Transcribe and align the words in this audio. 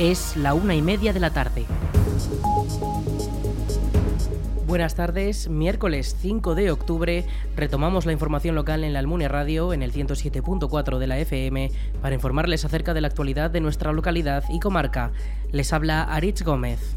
Es 0.00 0.34
la 0.34 0.54
una 0.54 0.74
y 0.74 0.80
media 0.80 1.12
de 1.12 1.20
la 1.20 1.28
tarde. 1.28 1.66
Buenas 4.66 4.94
tardes, 4.94 5.50
miércoles 5.50 6.16
5 6.18 6.54
de 6.54 6.70
octubre 6.70 7.26
retomamos 7.54 8.06
la 8.06 8.12
información 8.12 8.54
local 8.54 8.82
en 8.82 8.94
la 8.94 9.00
Almunia 9.00 9.28
Radio 9.28 9.74
en 9.74 9.82
el 9.82 9.92
107.4 9.92 10.96
de 10.96 11.06
la 11.06 11.18
FM 11.18 11.70
para 12.00 12.14
informarles 12.14 12.64
acerca 12.64 12.94
de 12.94 13.02
la 13.02 13.08
actualidad 13.08 13.50
de 13.50 13.60
nuestra 13.60 13.92
localidad 13.92 14.42
y 14.48 14.58
comarca. 14.58 15.12
Les 15.52 15.70
habla 15.74 16.04
Aritz 16.04 16.44
Gómez. 16.44 16.96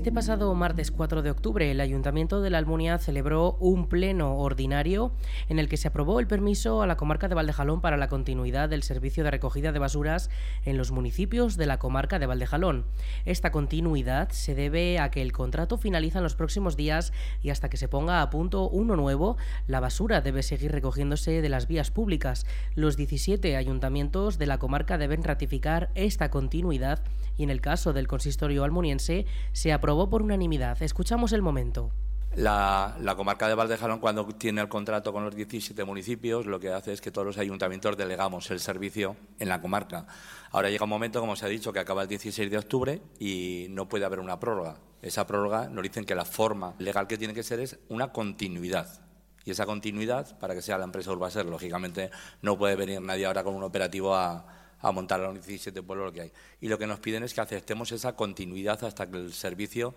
Este 0.00 0.12
pasado 0.12 0.54
martes 0.54 0.90
4 0.90 1.20
de 1.20 1.30
octubre, 1.30 1.70
el 1.70 1.78
Ayuntamiento 1.78 2.40
de 2.40 2.48
la 2.48 2.56
Almunia 2.56 2.96
celebró 2.96 3.58
un 3.60 3.86
pleno 3.86 4.38
ordinario 4.38 5.12
en 5.50 5.58
el 5.58 5.68
que 5.68 5.76
se 5.76 5.88
aprobó 5.88 6.20
el 6.20 6.26
permiso 6.26 6.80
a 6.80 6.86
la 6.86 6.96
comarca 6.96 7.28
de 7.28 7.34
Valdejalón 7.34 7.82
para 7.82 7.98
la 7.98 8.08
continuidad 8.08 8.70
del 8.70 8.82
servicio 8.82 9.24
de 9.24 9.30
recogida 9.30 9.72
de 9.72 9.78
basuras 9.78 10.30
en 10.64 10.78
los 10.78 10.90
municipios 10.90 11.58
de 11.58 11.66
la 11.66 11.78
comarca 11.78 12.18
de 12.18 12.24
Valdejalón. 12.24 12.86
Esta 13.26 13.52
continuidad 13.52 14.30
se 14.30 14.54
debe 14.54 14.98
a 14.98 15.10
que 15.10 15.20
el 15.20 15.32
contrato 15.32 15.76
finaliza 15.76 16.20
en 16.20 16.24
los 16.24 16.34
próximos 16.34 16.78
días 16.78 17.12
y 17.42 17.50
hasta 17.50 17.68
que 17.68 17.76
se 17.76 17.86
ponga 17.86 18.22
a 18.22 18.30
punto 18.30 18.70
uno 18.70 18.96
nuevo, 18.96 19.36
la 19.66 19.80
basura 19.80 20.22
debe 20.22 20.42
seguir 20.42 20.72
recogiéndose 20.72 21.42
de 21.42 21.48
las 21.50 21.68
vías 21.68 21.90
públicas. 21.90 22.46
Los 22.74 22.96
17 22.96 23.54
ayuntamientos 23.54 24.38
de 24.38 24.46
la 24.46 24.56
comarca 24.56 24.96
deben 24.96 25.22
ratificar 25.22 25.90
esta 25.94 26.30
continuidad 26.30 27.02
y 27.40 27.42
en 27.42 27.48
el 27.48 27.62
caso 27.62 27.94
del 27.94 28.06
consistorio 28.06 28.64
almuniense 28.64 29.24
se 29.52 29.72
aprobó 29.72 30.10
por 30.10 30.20
unanimidad. 30.20 30.82
Escuchamos 30.82 31.32
el 31.32 31.40
momento. 31.40 31.90
La, 32.36 32.94
comarca 33.16 33.48
de 33.48 33.54
Valdejalón, 33.54 33.98
cuando 33.98 34.26
tiene 34.26 34.60
el 34.60 34.68
contrato 34.68 35.10
con 35.10 35.24
los 35.24 35.34
17 35.34 35.82
municipios, 35.84 36.44
lo 36.44 36.60
que 36.60 36.70
hace 36.70 36.92
es 36.92 37.00
que 37.00 37.10
todos 37.10 37.26
los 37.26 37.38
ayuntamientos 37.38 37.96
delegamos 37.96 38.50
el 38.50 38.60
servicio 38.60 39.16
en 39.38 39.48
la 39.48 39.62
comarca. 39.62 40.06
Ahora 40.52 40.68
llega 40.68 40.84
un 40.84 40.90
momento, 40.90 41.18
como 41.18 41.34
se 41.34 41.46
ha 41.46 41.48
dicho, 41.48 41.72
que 41.72 41.78
acaba 41.78 42.02
el 42.02 42.08
16 42.08 42.50
de 42.50 42.58
octubre 42.58 43.00
y 43.18 43.68
no 43.70 43.88
puede 43.88 44.04
haber 44.04 44.20
una 44.20 44.38
prórroga. 44.38 44.76
Esa 45.00 45.26
prórroga 45.26 45.70
nos 45.70 45.82
dicen 45.82 46.04
que 46.04 46.14
la 46.14 46.26
forma 46.26 46.74
legal 46.78 47.06
que 47.06 47.16
tiene 47.16 47.32
que 47.32 47.42
ser 47.42 47.58
es 47.60 47.78
una 47.88 48.12
continuidad. 48.12 49.00
Y 49.46 49.50
esa 49.52 49.64
continuidad, 49.64 50.38
para 50.38 50.54
que 50.54 50.60
sea 50.60 50.76
la 50.76 50.84
empresa 50.84 51.10
Urbaser, 51.10 51.46
lógicamente 51.46 52.10
no 52.42 52.58
puede 52.58 52.76
venir 52.76 53.00
nadie 53.00 53.24
ahora 53.24 53.42
con 53.42 53.54
un 53.54 53.62
operativo 53.62 54.14
a, 54.14 54.59
a 54.80 54.92
montar 54.92 55.20
a 55.20 55.24
los 55.24 55.34
17 55.34 55.82
pueblos 55.82 56.06
lo 56.06 56.12
que 56.12 56.20
hay. 56.22 56.32
Y 56.60 56.68
lo 56.68 56.78
que 56.78 56.86
nos 56.86 57.00
piden 57.00 57.22
es 57.22 57.34
que 57.34 57.40
aceptemos 57.40 57.92
esa 57.92 58.16
continuidad 58.16 58.82
hasta 58.84 59.10
que 59.10 59.16
el 59.18 59.32
servicio 59.32 59.94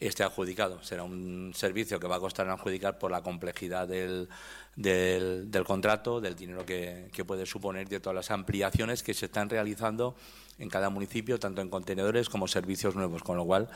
esté 0.00 0.24
adjudicado. 0.24 0.82
Será 0.82 1.04
un 1.04 1.52
servicio 1.54 1.98
que 1.98 2.06
va 2.06 2.16
a 2.16 2.20
costar 2.20 2.48
adjudicar 2.48 2.98
por 2.98 3.10
la 3.10 3.22
complejidad 3.22 3.88
del, 3.88 4.28
del, 4.74 5.64
contrato, 5.64 6.20
del 6.20 6.34
dinero 6.34 6.66
que, 6.66 7.10
puede 7.26 7.46
suponer, 7.46 7.88
de 7.88 8.00
todas 8.00 8.16
las 8.16 8.30
ampliaciones 8.30 9.02
que 9.02 9.14
se 9.14 9.26
están 9.26 9.48
realizando 9.48 10.16
en 10.58 10.68
cada 10.68 10.90
municipio, 10.90 11.38
tanto 11.38 11.62
en 11.62 11.70
contenedores 11.70 12.28
como 12.28 12.46
servicios 12.48 12.94
nuevos. 12.94 13.22
Con 13.22 13.36
lo 13.36 13.44
cual, 13.44 13.68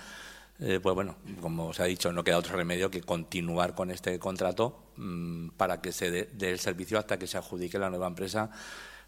eh, 0.59 0.81
pues 0.83 0.95
bueno, 0.95 1.17
como 1.41 1.73
se 1.73 1.83
ha 1.83 1.87
dicho, 1.87 2.13
no 2.13 2.23
queda 2.23 2.39
otro 2.39 2.57
remedio 2.57 2.91
que 2.91 3.01
continuar 3.01 3.75
con 3.75 3.91
este 3.91 4.19
contrato 4.19 4.93
mm, 4.97 5.51
para 5.51 5.81
que 5.81 5.93
se 5.93 6.11
dé 6.11 6.51
el 6.51 6.59
servicio 6.59 6.99
hasta 6.99 7.19
que 7.19 7.27
se 7.27 7.39
adjudique 7.39 7.79
la 7.79 7.89
nueva 7.89 8.07
empresa, 8.07 8.51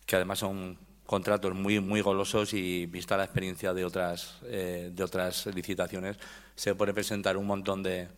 que 0.06 0.16
además 0.16 0.38
son 0.38 0.78
contratos 1.06 1.54
muy 1.54 1.80
muy 1.80 2.00
golosos 2.00 2.54
y 2.54 2.86
vista 2.86 3.16
la 3.16 3.24
experiencia 3.24 3.74
de 3.74 3.84
otras 3.84 4.38
eh, 4.44 4.90
de 4.92 5.02
otras 5.02 5.46
licitaciones 5.46 6.16
se 6.54 6.74
puede 6.74 6.94
presentar 6.94 7.36
un 7.36 7.46
montón 7.46 7.82
de, 7.82 8.08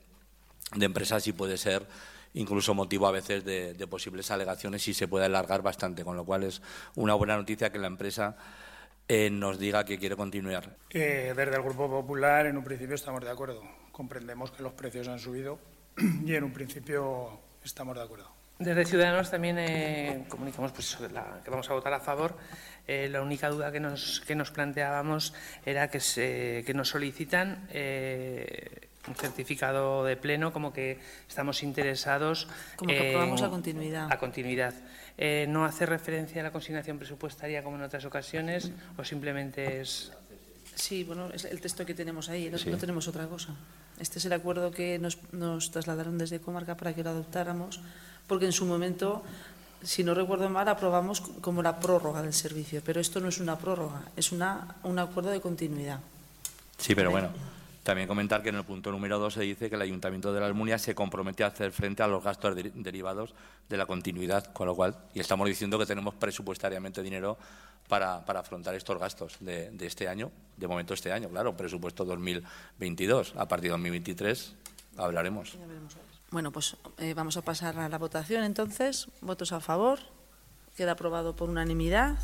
de 0.74 0.86
empresas 0.86 1.26
y 1.26 1.32
puede 1.32 1.56
ser 1.56 1.86
incluso 2.34 2.74
motivo 2.74 3.06
a 3.06 3.12
veces 3.12 3.44
de, 3.44 3.86
posibles 3.88 4.30
alegaciones 4.30 4.86
y 4.88 4.94
se 4.94 5.08
puede 5.08 5.24
alargar 5.24 5.62
bastante 5.62 6.04
con 6.04 6.16
lo 6.16 6.24
cual 6.24 6.42
es 6.42 6.60
una 6.96 7.14
buena 7.14 7.36
noticia 7.36 7.70
que 7.70 7.78
la 7.78 7.86
empresa 7.86 8.36
eh, 9.08 9.30
nos 9.30 9.58
diga 9.58 9.84
que 9.84 9.98
quiere 9.98 10.16
continuar. 10.16 10.76
desde 10.90 11.42
el 11.42 11.62
Grupo 11.62 11.88
Popular 11.88 12.46
en 12.46 12.56
un 12.56 12.64
principio 12.64 12.94
estamos 12.94 13.22
de 13.22 13.30
acuerdo. 13.30 13.62
Comprendemos 13.92 14.50
que 14.50 14.62
los 14.62 14.72
precios 14.72 15.06
han 15.08 15.18
subido 15.18 15.58
y 16.26 16.34
en 16.34 16.44
un 16.44 16.52
principio 16.52 17.38
estamos 17.62 17.96
de 17.96 18.02
acuerdo. 18.02 18.43
Desde 18.58 18.84
Ciudadanos 18.84 19.30
también 19.30 19.58
eh, 19.58 20.24
comunicamos 20.28 20.70
pues, 20.70 20.96
que 20.96 21.50
vamos 21.50 21.68
a 21.68 21.74
votar 21.74 21.92
a 21.92 21.98
favor. 21.98 22.36
Eh, 22.86 23.08
la 23.10 23.20
única 23.20 23.48
duda 23.48 23.72
que 23.72 23.80
nos, 23.80 24.20
que 24.20 24.36
nos 24.36 24.52
planteábamos 24.52 25.34
era 25.66 25.88
que, 25.90 25.98
se, 25.98 26.62
que 26.64 26.72
nos 26.72 26.90
solicitan 26.90 27.66
eh, 27.72 28.88
un 29.08 29.16
certificado 29.16 30.04
de 30.04 30.16
pleno, 30.16 30.52
como 30.52 30.72
que 30.72 31.00
estamos 31.28 31.64
interesados. 31.64 32.46
Como 32.76 32.90
que 32.90 33.08
aprobamos 33.08 33.42
a 33.42 33.50
continuidad. 33.50 34.12
A 34.12 34.18
continuidad. 34.18 34.74
no 35.48 35.64
hace 35.64 35.84
referencia 35.84 36.40
a 36.40 36.44
la 36.44 36.52
consignación 36.52 36.98
presupuestaria 36.98 37.64
como 37.64 37.76
en 37.76 37.82
otras 37.82 38.04
ocasiones, 38.04 38.70
o 38.96 39.04
simplemente 39.04 39.80
es. 39.80 40.12
Sí, 40.76 41.02
bueno, 41.02 41.28
es 41.32 41.44
el 41.44 41.60
texto 41.60 41.84
que 41.84 41.94
tenemos 41.94 42.28
ahí, 42.28 42.50
no, 42.50 42.58
tenemos 42.78 43.08
otra 43.08 43.26
cosa. 43.26 43.54
Este 43.98 44.18
es 44.18 44.24
el 44.24 44.32
acuerdo 44.32 44.70
que 44.70 44.98
nos, 44.98 45.18
nos 45.32 45.70
trasladaron 45.70 46.18
desde 46.18 46.40
Comarca 46.40 46.76
para 46.76 46.94
que 46.94 47.04
lo 47.04 47.10
adoptáramos 47.10 47.80
porque 48.26 48.46
en 48.46 48.52
su 48.52 48.64
momento, 48.66 49.22
si 49.82 50.04
no 50.04 50.14
recuerdo 50.14 50.48
mal, 50.48 50.68
aprobamos 50.68 51.20
como 51.20 51.62
la 51.62 51.78
prórroga 51.78 52.22
del 52.22 52.32
servicio, 52.32 52.82
pero 52.84 53.00
esto 53.00 53.20
no 53.20 53.28
es 53.28 53.38
una 53.38 53.58
prórroga, 53.58 54.02
es 54.16 54.32
una, 54.32 54.76
un 54.82 54.98
acuerdo 54.98 55.30
de 55.30 55.40
continuidad. 55.40 56.00
Sí, 56.78 56.94
pero 56.94 57.10
bueno, 57.10 57.30
también 57.84 58.08
comentar 58.08 58.42
que 58.42 58.48
en 58.48 58.56
el 58.56 58.64
punto 58.64 58.90
número 58.90 59.18
dos 59.18 59.34
se 59.34 59.42
dice 59.42 59.68
que 59.68 59.76
el 59.76 59.82
Ayuntamiento 59.82 60.32
de 60.32 60.40
la 60.40 60.46
Almunia 60.46 60.78
se 60.78 60.94
compromete 60.94 61.44
a 61.44 61.48
hacer 61.48 61.70
frente 61.70 62.02
a 62.02 62.08
los 62.08 62.24
gastos 62.24 62.56
derivados 62.56 63.34
de 63.68 63.76
la 63.76 63.84
continuidad, 63.84 64.52
con 64.52 64.66
lo 64.66 64.74
cual, 64.74 64.96
y 65.12 65.20
estamos 65.20 65.46
diciendo 65.46 65.78
que 65.78 65.84
tenemos 65.84 66.14
presupuestariamente 66.14 67.02
dinero 67.02 67.36
para, 67.86 68.16
afrontar 68.16 68.74
estos 68.74 68.98
gastos 68.98 69.36
de, 69.40 69.70
este 69.80 70.08
año, 70.08 70.30
de 70.56 70.66
momento 70.66 70.94
este 70.94 71.12
año, 71.12 71.28
claro, 71.28 71.54
presupuesto 71.54 72.06
2022, 72.06 73.34
a 73.36 73.46
partir 73.46 73.64
de 73.64 73.72
2023 73.72 74.54
hablaremos. 74.96 75.58
Bueno, 76.34 76.50
pues 76.50 76.76
eh, 76.98 77.14
vamos 77.14 77.36
a 77.36 77.42
pasar 77.42 77.78
a 77.78 77.88
la 77.88 77.96
votación 77.96 78.42
entonces. 78.42 79.06
Votos 79.20 79.52
a 79.52 79.60
favor. 79.60 80.00
Queda 80.76 80.90
aprobado 80.90 81.36
por 81.36 81.48
unanimidad. 81.48 82.16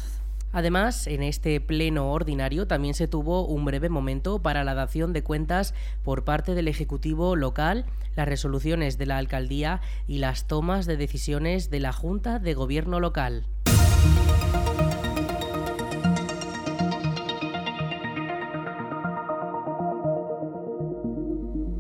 Además, 0.50 1.06
en 1.06 1.22
este 1.22 1.60
pleno 1.60 2.10
ordinario 2.10 2.66
también 2.66 2.94
se 2.94 3.06
tuvo 3.06 3.46
un 3.46 3.64
breve 3.64 3.88
momento 3.88 4.40
para 4.40 4.64
la 4.64 4.74
dación 4.74 5.12
de 5.12 5.22
cuentas 5.22 5.74
por 6.02 6.24
parte 6.24 6.56
del 6.56 6.66
Ejecutivo 6.66 7.36
local, 7.36 7.86
las 8.16 8.26
resoluciones 8.26 8.98
de 8.98 9.06
la 9.06 9.16
Alcaldía 9.16 9.80
y 10.08 10.18
las 10.18 10.48
tomas 10.48 10.86
de 10.86 10.96
decisiones 10.96 11.70
de 11.70 11.78
la 11.78 11.92
Junta 11.92 12.40
de 12.40 12.54
Gobierno 12.54 12.98
local. 12.98 13.46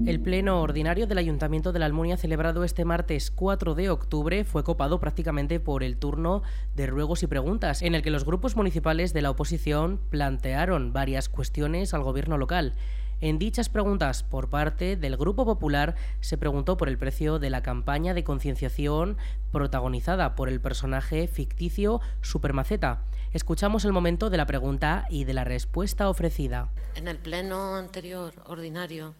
El 0.06 0.18
pleno 0.18 0.62
ordinario 0.62 1.06
del 1.06 1.18
Ayuntamiento 1.18 1.72
de 1.72 1.78
la 1.78 1.84
Almunia 1.84 2.16
celebrado 2.16 2.64
este 2.64 2.86
martes 2.86 3.30
4 3.30 3.74
de 3.74 3.90
octubre 3.90 4.44
fue 4.44 4.64
copado 4.64 4.98
prácticamente 4.98 5.60
por 5.60 5.82
el 5.82 5.98
turno 5.98 6.42
de 6.74 6.86
ruegos 6.86 7.22
y 7.22 7.26
preguntas, 7.26 7.82
en 7.82 7.94
el 7.94 8.00
que 8.00 8.10
los 8.10 8.24
grupos 8.24 8.56
municipales 8.56 9.12
de 9.12 9.20
la 9.20 9.30
oposición 9.30 10.00
plantearon 10.08 10.94
varias 10.94 11.28
cuestiones 11.28 11.92
al 11.92 12.02
gobierno 12.02 12.38
local. 12.38 12.72
En 13.20 13.38
dichas 13.38 13.68
preguntas 13.68 14.22
por 14.22 14.48
parte 14.48 14.96
del 14.96 15.18
Grupo 15.18 15.44
Popular 15.44 15.94
se 16.20 16.38
preguntó 16.38 16.78
por 16.78 16.88
el 16.88 16.96
precio 16.96 17.38
de 17.38 17.50
la 17.50 17.62
campaña 17.62 18.14
de 18.14 18.24
concienciación 18.24 19.18
protagonizada 19.52 20.34
por 20.34 20.48
el 20.48 20.62
personaje 20.62 21.28
ficticio 21.28 22.00
Supermaceta. 22.22 23.04
Escuchamos 23.34 23.84
el 23.84 23.92
momento 23.92 24.30
de 24.30 24.38
la 24.38 24.46
pregunta 24.46 25.04
y 25.10 25.24
de 25.24 25.34
la 25.34 25.44
respuesta 25.44 26.08
ofrecida. 26.08 26.70
En 26.94 27.06
el 27.06 27.18
pleno 27.18 27.76
anterior 27.76 28.32
ordinario 28.46 29.14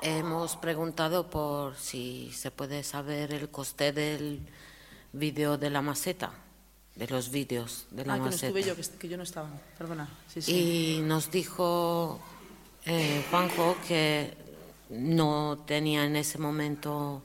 Hemos 0.00 0.56
preguntado 0.56 1.28
por 1.28 1.76
si 1.76 2.30
se 2.32 2.50
puede 2.50 2.84
saber 2.84 3.32
el 3.32 3.48
coste 3.48 3.92
del 3.92 4.40
vídeo 5.12 5.58
de 5.58 5.70
la 5.70 5.82
maceta, 5.82 6.32
de 6.94 7.08
los 7.08 7.30
vídeos 7.30 7.86
de 7.90 8.04
la 8.04 8.14
ah, 8.14 8.18
maceta. 8.18 8.46
Que 8.46 8.52
no 8.52 8.58
estuve 8.58 8.84
yo, 8.84 8.98
que, 8.98 9.08
yo 9.08 9.16
no 9.16 9.24
estaba, 9.24 9.48
perdona. 9.76 10.08
Y 10.46 11.00
nos 11.02 11.30
dijo 11.30 12.20
eh, 12.86 13.24
Juanjo 13.30 13.76
que 13.88 14.34
no 14.90 15.64
tenía 15.66 16.04
en 16.04 16.14
ese 16.14 16.38
momento 16.38 17.22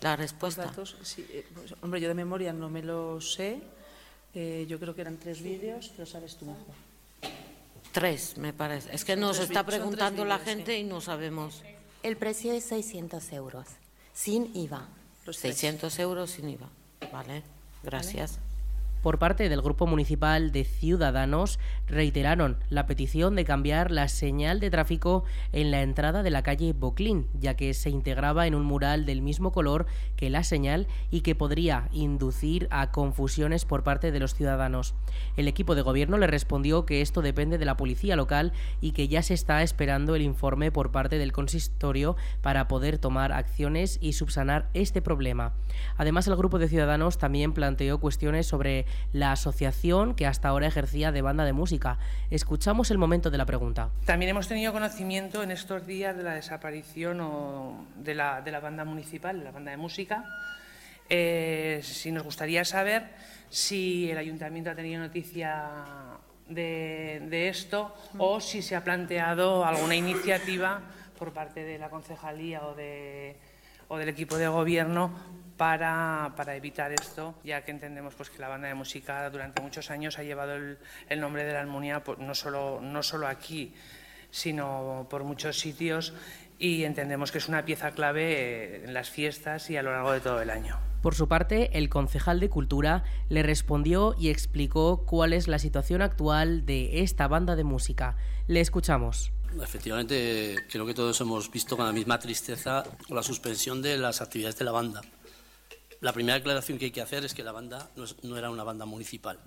la 0.00 0.16
respuesta. 0.16 0.72
Eh, 1.18 1.46
pues, 1.54 1.74
hombre, 1.82 2.00
yo 2.00 2.08
de 2.08 2.14
memoria 2.14 2.52
no 2.52 2.70
me 2.70 2.82
lo 2.82 3.20
sé. 3.20 3.60
Eh, 4.34 4.66
yo 4.68 4.80
creo 4.80 4.94
que 4.94 5.02
eran 5.02 5.18
tres 5.18 5.42
vídeos, 5.42 5.92
pero 5.94 6.06
sabes 6.06 6.36
tú 6.36 6.46
mejor. 6.46 6.74
Tres, 7.92 8.36
me 8.38 8.52
parece. 8.52 8.94
Es 8.94 9.04
que 9.04 9.14
nos 9.14 9.38
está 9.38 9.64
preguntando 9.64 10.24
la 10.24 10.38
gente 10.38 10.76
y 10.78 10.84
no 10.84 11.00
sabemos. 11.00 11.62
El 12.04 12.18
precio 12.18 12.52
es 12.52 12.64
600 12.64 13.32
euros, 13.32 13.66
sin 14.12 14.54
IVA. 14.54 14.86
Los 15.24 15.38
600 15.38 15.98
euros 16.00 16.32
sin 16.32 16.50
IVA. 16.50 16.68
Vale, 17.10 17.42
gracias. 17.82 18.40
Por 19.04 19.18
parte 19.18 19.50
del 19.50 19.60
Grupo 19.60 19.86
Municipal 19.86 20.50
de 20.50 20.64
Ciudadanos 20.64 21.58
reiteraron 21.86 22.56
la 22.70 22.86
petición 22.86 23.36
de 23.36 23.44
cambiar 23.44 23.90
la 23.90 24.08
señal 24.08 24.60
de 24.60 24.70
tráfico 24.70 25.24
en 25.52 25.70
la 25.70 25.82
entrada 25.82 26.22
de 26.22 26.30
la 26.30 26.42
calle 26.42 26.72
Boclín, 26.72 27.26
ya 27.38 27.52
que 27.52 27.74
se 27.74 27.90
integraba 27.90 28.46
en 28.46 28.54
un 28.54 28.64
mural 28.64 29.04
del 29.04 29.20
mismo 29.20 29.52
color 29.52 29.84
que 30.16 30.30
la 30.30 30.42
señal 30.42 30.86
y 31.10 31.20
que 31.20 31.34
podría 31.34 31.90
inducir 31.92 32.66
a 32.70 32.92
confusiones 32.92 33.66
por 33.66 33.82
parte 33.82 34.10
de 34.10 34.20
los 34.20 34.34
ciudadanos. 34.34 34.94
El 35.36 35.48
equipo 35.48 35.74
de 35.74 35.82
gobierno 35.82 36.16
le 36.16 36.26
respondió 36.26 36.86
que 36.86 37.02
esto 37.02 37.20
depende 37.20 37.58
de 37.58 37.66
la 37.66 37.76
policía 37.76 38.16
local 38.16 38.54
y 38.80 38.92
que 38.92 39.08
ya 39.08 39.22
se 39.22 39.34
está 39.34 39.62
esperando 39.62 40.14
el 40.14 40.22
informe 40.22 40.72
por 40.72 40.92
parte 40.92 41.18
del 41.18 41.32
consistorio 41.32 42.16
para 42.40 42.68
poder 42.68 42.96
tomar 42.96 43.32
acciones 43.32 43.98
y 44.00 44.14
subsanar 44.14 44.70
este 44.72 45.02
problema. 45.02 45.52
Además, 45.98 46.26
el 46.26 46.36
grupo 46.36 46.58
de 46.58 46.68
ciudadanos 46.68 47.18
también 47.18 47.52
planteó 47.52 48.00
cuestiones 48.00 48.46
sobre 48.46 48.86
la 49.12 49.32
asociación 49.32 50.14
que 50.14 50.26
hasta 50.26 50.48
ahora 50.48 50.66
ejercía 50.66 51.12
de 51.12 51.22
banda 51.22 51.44
de 51.44 51.52
música. 51.52 51.98
Escuchamos 52.30 52.90
el 52.90 52.98
momento 52.98 53.30
de 53.30 53.38
la 53.38 53.46
pregunta. 53.46 53.90
También 54.04 54.30
hemos 54.30 54.48
tenido 54.48 54.72
conocimiento 54.72 55.42
en 55.42 55.50
estos 55.50 55.86
días 55.86 56.16
de 56.16 56.22
la 56.22 56.34
desaparición 56.34 57.86
de, 57.96 58.14
la, 58.14 58.60
banda 58.62 58.84
municipal, 58.84 59.38
de 59.38 59.44
la 59.44 59.50
banda 59.50 59.70
de 59.70 59.76
música. 59.76 60.24
Eh, 61.08 61.80
si 61.82 62.12
nos 62.12 62.22
gustaría 62.22 62.64
saber 62.64 63.10
si 63.50 64.10
el 64.10 64.18
ayuntamiento 64.18 64.70
ha 64.70 64.74
tenido 64.74 65.00
noticia 65.00 66.18
de, 66.48 67.48
esto 67.48 67.94
o 68.18 68.40
si 68.40 68.62
se 68.62 68.76
ha 68.76 68.84
planteado 68.84 69.64
alguna 69.64 69.94
iniciativa 69.94 70.80
por 71.18 71.32
parte 71.32 71.64
de 71.64 71.78
la 71.78 71.88
concejalía 71.88 72.62
o, 72.64 72.74
del 72.74 74.08
equipo 74.08 74.36
de 74.36 74.48
gobierno 74.48 75.12
para, 75.56 76.32
evitar 76.56 76.92
esto, 76.92 77.34
ya 77.44 77.62
que 77.62 77.70
entendemos 77.70 78.14
pues, 78.14 78.30
que 78.30 78.38
la 78.38 78.48
banda 78.48 78.68
de 78.68 78.74
música 78.74 79.28
durante 79.30 79.62
muchos 79.62 79.90
años 79.90 80.18
ha 80.18 80.22
llevado 80.22 80.54
el, 80.54 81.20
nombre 81.20 81.44
de 81.44 81.52
la 81.52 81.60
Almunia 81.60 82.02
pues, 82.02 82.18
no, 82.18 82.34
solo, 82.34 82.80
no 82.80 83.02
solo 83.02 83.26
aquí, 83.26 83.74
sino 84.30 85.06
por 85.08 85.24
muchos 85.24 85.58
sitios 85.58 86.12
y 86.58 86.84
entendemos 86.84 87.32
que 87.32 87.38
es 87.38 87.48
una 87.48 87.64
pieza 87.64 87.92
clave 87.92 88.84
en 88.84 88.94
las 88.94 89.10
fiestas 89.10 89.70
y 89.70 89.76
a 89.76 89.82
lo 89.82 89.92
largo 89.92 90.12
de 90.12 90.20
todo 90.20 90.40
el 90.40 90.50
año. 90.50 90.78
Por 91.02 91.14
su 91.14 91.28
parte, 91.28 91.76
el 91.76 91.90
concejal 91.90 92.40
de 92.40 92.48
Cultura 92.48 93.04
le 93.28 93.42
respondió 93.42 94.14
y 94.18 94.30
explicó 94.30 95.04
cuál 95.04 95.34
es 95.34 95.48
la 95.48 95.58
situación 95.58 96.00
actual 96.00 96.64
de 96.64 97.02
esta 97.02 97.28
banda 97.28 97.56
de 97.56 97.64
música. 97.64 98.16
Le 98.46 98.60
escuchamos. 98.60 99.30
Efectivamente, 99.62 100.56
creo 100.70 100.86
que 100.86 100.94
todos 100.94 101.20
hemos 101.20 101.50
visto 101.50 101.76
con 101.76 101.86
la 101.86 101.92
misma 101.92 102.18
tristeza 102.18 102.84
la 103.08 103.22
suspensión 103.22 103.82
de 103.82 103.98
las 103.98 104.20
actividades 104.20 104.58
de 104.58 104.64
la 104.64 104.72
banda. 104.72 105.02
La 106.04 106.12
primera 106.12 106.36
aclaración 106.36 106.76
que 106.76 106.84
hay 106.84 106.90
que 106.90 107.00
hacer 107.00 107.24
es 107.24 107.32
que 107.32 107.42
la 107.42 107.50
banda 107.50 107.88
no, 108.24 108.36
era 108.36 108.50
una 108.50 108.62
banda 108.62 108.84
municipal. 108.84 109.38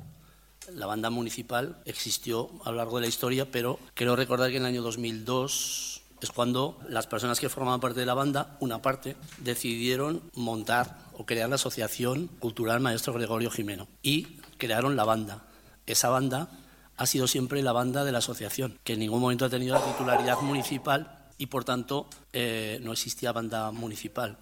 La 0.74 0.88
banda 0.88 1.12
municipal 1.12 1.78
existió 1.86 2.50
a 2.66 2.72
lo 2.72 2.78
largo 2.78 2.96
de 2.96 3.02
la 3.02 3.08
historia, 3.08 3.52
pero 3.52 3.78
quiero 3.94 4.16
recordar 4.16 4.50
que 4.50 4.58
en 4.58 4.64
el 4.64 4.70
año 4.70 4.82
2002 4.82 6.02
es 6.20 6.32
cuando 6.32 6.80
las 6.90 7.06
personas 7.06 7.40
que 7.40 7.48
formaban 7.48 7.80
parte 7.80 8.00
de 8.00 8.08
la 8.08 8.16
banda, 8.16 8.58
una 8.60 8.82
parte, 8.82 9.16
decidieron 9.38 10.24
montar 10.34 10.98
o 11.14 11.28
crear 11.28 11.48
la 11.48 11.58
Asociación 11.58 12.26
Cultural 12.40 12.80
Maestro 12.80 13.14
Gregorio 13.14 13.52
Jimeno 13.52 13.88
y 14.02 14.40
crearon 14.58 14.96
la 14.96 15.04
banda. 15.04 15.46
Esa 15.86 16.10
banda 16.10 16.50
ha 16.98 17.06
sido 17.06 17.28
siempre 17.28 17.62
la 17.62 17.72
banda 17.72 18.04
de 18.04 18.12
la 18.12 18.18
asociación, 18.18 18.80
que 18.84 18.94
en 18.94 19.00
ningún 19.02 19.22
momento 19.22 19.46
ha 19.46 19.50
tenido 19.50 19.76
la 19.76 19.86
titularidad 19.86 20.42
municipal 20.42 21.20
y 21.38 21.46
por 21.46 21.66
tanto 21.66 22.08
eh, 22.34 22.80
no 22.82 22.94
existía 22.94 23.32
banda 23.32 23.70
municipal. 23.72 24.40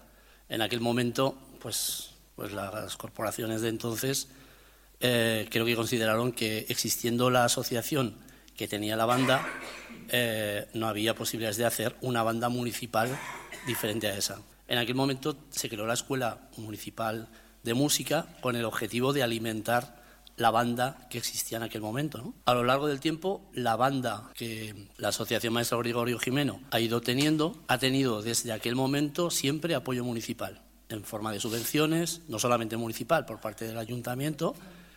En 0.48 0.62
aquel 0.62 0.80
momento, 0.80 1.36
pues, 1.56 2.10
pues 2.34 2.52
las 2.52 2.96
corporaciones 2.96 3.62
de 3.62 3.68
entonces 3.68 4.28
eh, 5.00 5.46
creo 5.50 5.66
que 5.66 5.76
consideraron 5.76 6.32
que 6.32 6.66
existiendo 6.68 7.30
la 7.30 7.44
asociación 7.44 8.16
que 8.56 8.68
tenía 8.68 8.96
la 8.96 9.04
banda, 9.04 9.46
eh, 10.08 10.68
no 10.72 10.88
había 10.88 11.14
posibilidades 11.14 11.58
de 11.58 11.66
hacer 11.66 11.96
una 12.00 12.22
banda 12.22 12.48
municipal 12.48 13.16
diferente 13.66 14.06
a 14.06 14.16
esa. 14.16 14.40
En 14.68 14.78
aquel 14.78 14.94
momento 14.94 15.36
se 15.50 15.68
creó 15.68 15.86
la 15.86 15.94
Escuela 15.94 16.48
Municipal 16.56 17.28
de 17.62 17.74
Música 17.74 18.26
con 18.40 18.56
el 18.56 18.64
objetivo 18.64 19.12
de 19.12 19.22
alimentar 19.22 20.04
la 20.36 20.50
banda 20.50 21.06
que 21.10 21.18
existía 21.18 21.56
en 21.56 21.64
aquel 21.64 21.80
momento. 21.80 22.34
A 22.44 22.54
lo 22.54 22.64
largo 22.64 22.86
del 22.88 23.00
tiempo, 23.00 23.48
la 23.52 23.76
banda 23.76 24.30
que 24.34 24.88
la 24.98 25.08
Asociación 25.08 25.52
Maestro 25.52 25.78
Gregorio 25.78 26.18
Jimeno 26.18 26.60
ha 26.70 26.80
ido 26.80 27.00
teniendo, 27.00 27.62
ha 27.68 27.78
tenido 27.78 28.22
desde 28.22 28.52
aquel 28.52 28.74
momento 28.74 29.30
siempre 29.30 29.74
apoyo 29.74 30.04
municipal, 30.04 30.62
en 30.88 31.04
forma 31.04 31.32
de 31.32 31.40
subvenciones, 31.40 32.22
no 32.28 32.38
solamente 32.38 32.76
municipal 32.76 33.24
por 33.24 33.40
parte 33.40 33.66
del 33.66 33.78
ayuntamiento, 33.78 34.54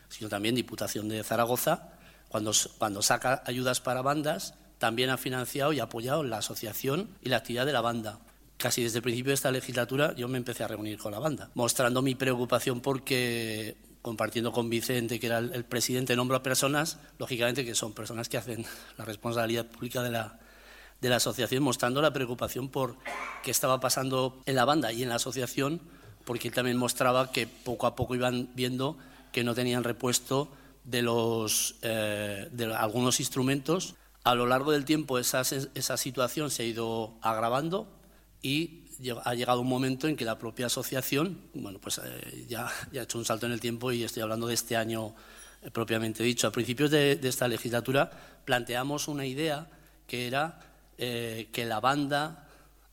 sino 0.10 0.30
también 0.30 0.56
Diputación 0.56 1.10
de 1.10 1.24
Zaragoza. 1.24 1.90
Cuando, 2.30 2.52
cuando 2.78 3.02
saca 3.02 3.42
ayudas 3.46 3.82
para 3.82 4.02
bandas, 4.02 4.54
también 4.78 5.10
ha 5.10 5.18
financiado 5.18 5.74
y 5.74 5.80
apoyado 5.80 6.24
la 6.24 6.38
asociación 6.38 7.10
y 7.22 7.30
la 7.30 7.38
actividad 7.38 7.66
de 7.66 7.74
la 7.74 7.82
banda 7.82 8.20
casi 8.60 8.84
desde 8.84 8.98
el 8.98 9.04
principio 9.04 9.30
de 9.30 9.36
esta 9.36 9.52
legislatura 9.52 10.14
yo 10.16 10.28
me 10.28 10.38
empecé 10.38 10.64
a 10.64 10.68
reunir 10.68 11.00
con 11.00 11.14
la 11.14 11.20
banda, 11.20 11.50
mostrando 11.56 12.02
mi 12.02 12.14
preocupación 12.14 12.82
porque 12.82 13.78
compartiendo 14.02 14.52
con 14.52 14.70
Vicente, 14.70 15.20
que 15.20 15.28
era 15.28 15.40
el, 15.40 15.66
presidente, 15.66 16.16
nombro 16.16 16.38
a 16.38 16.44
personas, 16.44 17.00
lógicamente 17.18 17.66
que 17.66 17.76
son 17.76 17.94
personas 17.94 18.30
que 18.30 18.38
hacen 18.38 18.66
la 18.98 19.06
responsabilidad 19.06 19.66
pública 19.66 20.04
de 20.04 20.12
la, 20.12 20.40
de 21.02 21.10
la 21.10 21.18
asociación, 21.18 21.64
mostrando 21.64 22.02
la 22.02 22.14
preocupación 22.14 22.70
por 22.70 22.98
qué 23.44 23.52
estaba 23.52 23.80
pasando 23.80 24.42
en 24.46 24.56
la 24.56 24.66
banda 24.66 24.92
y 24.92 25.04
en 25.04 25.10
la 25.10 25.16
asociación, 25.16 25.82
porque 26.26 26.50
él 26.50 26.54
también 26.54 26.78
mostraba 26.78 27.32
que 27.32 27.48
poco 27.48 27.88
a 27.88 27.96
poco 27.96 28.16
iban 28.16 28.50
viendo 28.56 28.98
que 29.32 29.44
no 29.44 29.56
tenían 29.56 29.84
repuesto 29.84 30.50
de, 30.84 31.02
los, 31.02 31.76
eh, 31.82 32.50
de 32.52 32.74
algunos 32.74 33.20
instrumentos. 33.20 33.96
A 34.24 34.36
lo 34.36 34.46
largo 34.46 34.72
del 34.72 34.86
tiempo 34.86 35.18
esa, 35.18 35.42
esa 35.42 35.98
situación 35.98 36.52
se 36.52 36.64
ha 36.64 36.66
ido 36.66 37.14
agravando, 37.22 38.00
y 38.42 38.86
ha 39.24 39.34
llegado 39.34 39.62
un 39.62 39.68
momento 39.68 40.08
en 40.08 40.16
que 40.16 40.26
la 40.26 40.38
propia 40.38 40.68
asociación, 40.68 41.42
bueno, 41.54 41.80
pues 41.80 42.00
eh, 42.04 42.46
ya, 42.48 42.68
ha 42.68 43.04
hecho 43.04 43.18
un 43.18 43.26
salto 43.26 43.46
en 43.46 43.52
el 43.52 43.60
tiempo 43.60 43.92
y 43.92 44.04
estoy 44.04 44.24
hablando 44.24 44.48
de 44.48 44.54
este 44.54 44.76
año 44.76 45.16
eh, 45.62 45.72
propiamente 45.72 46.24
dicho. 46.24 46.48
A 46.48 46.52
principios 46.52 46.92
de, 46.92 47.20
esta 47.24 47.48
legislatura 47.48 48.12
planteamos 48.46 49.08
una 49.08 49.26
idea 49.26 49.68
que 50.08 50.28
era 50.28 50.60
eh, 51.02 51.48
que 51.52 51.66
la 51.66 51.80
banda 51.80 52.48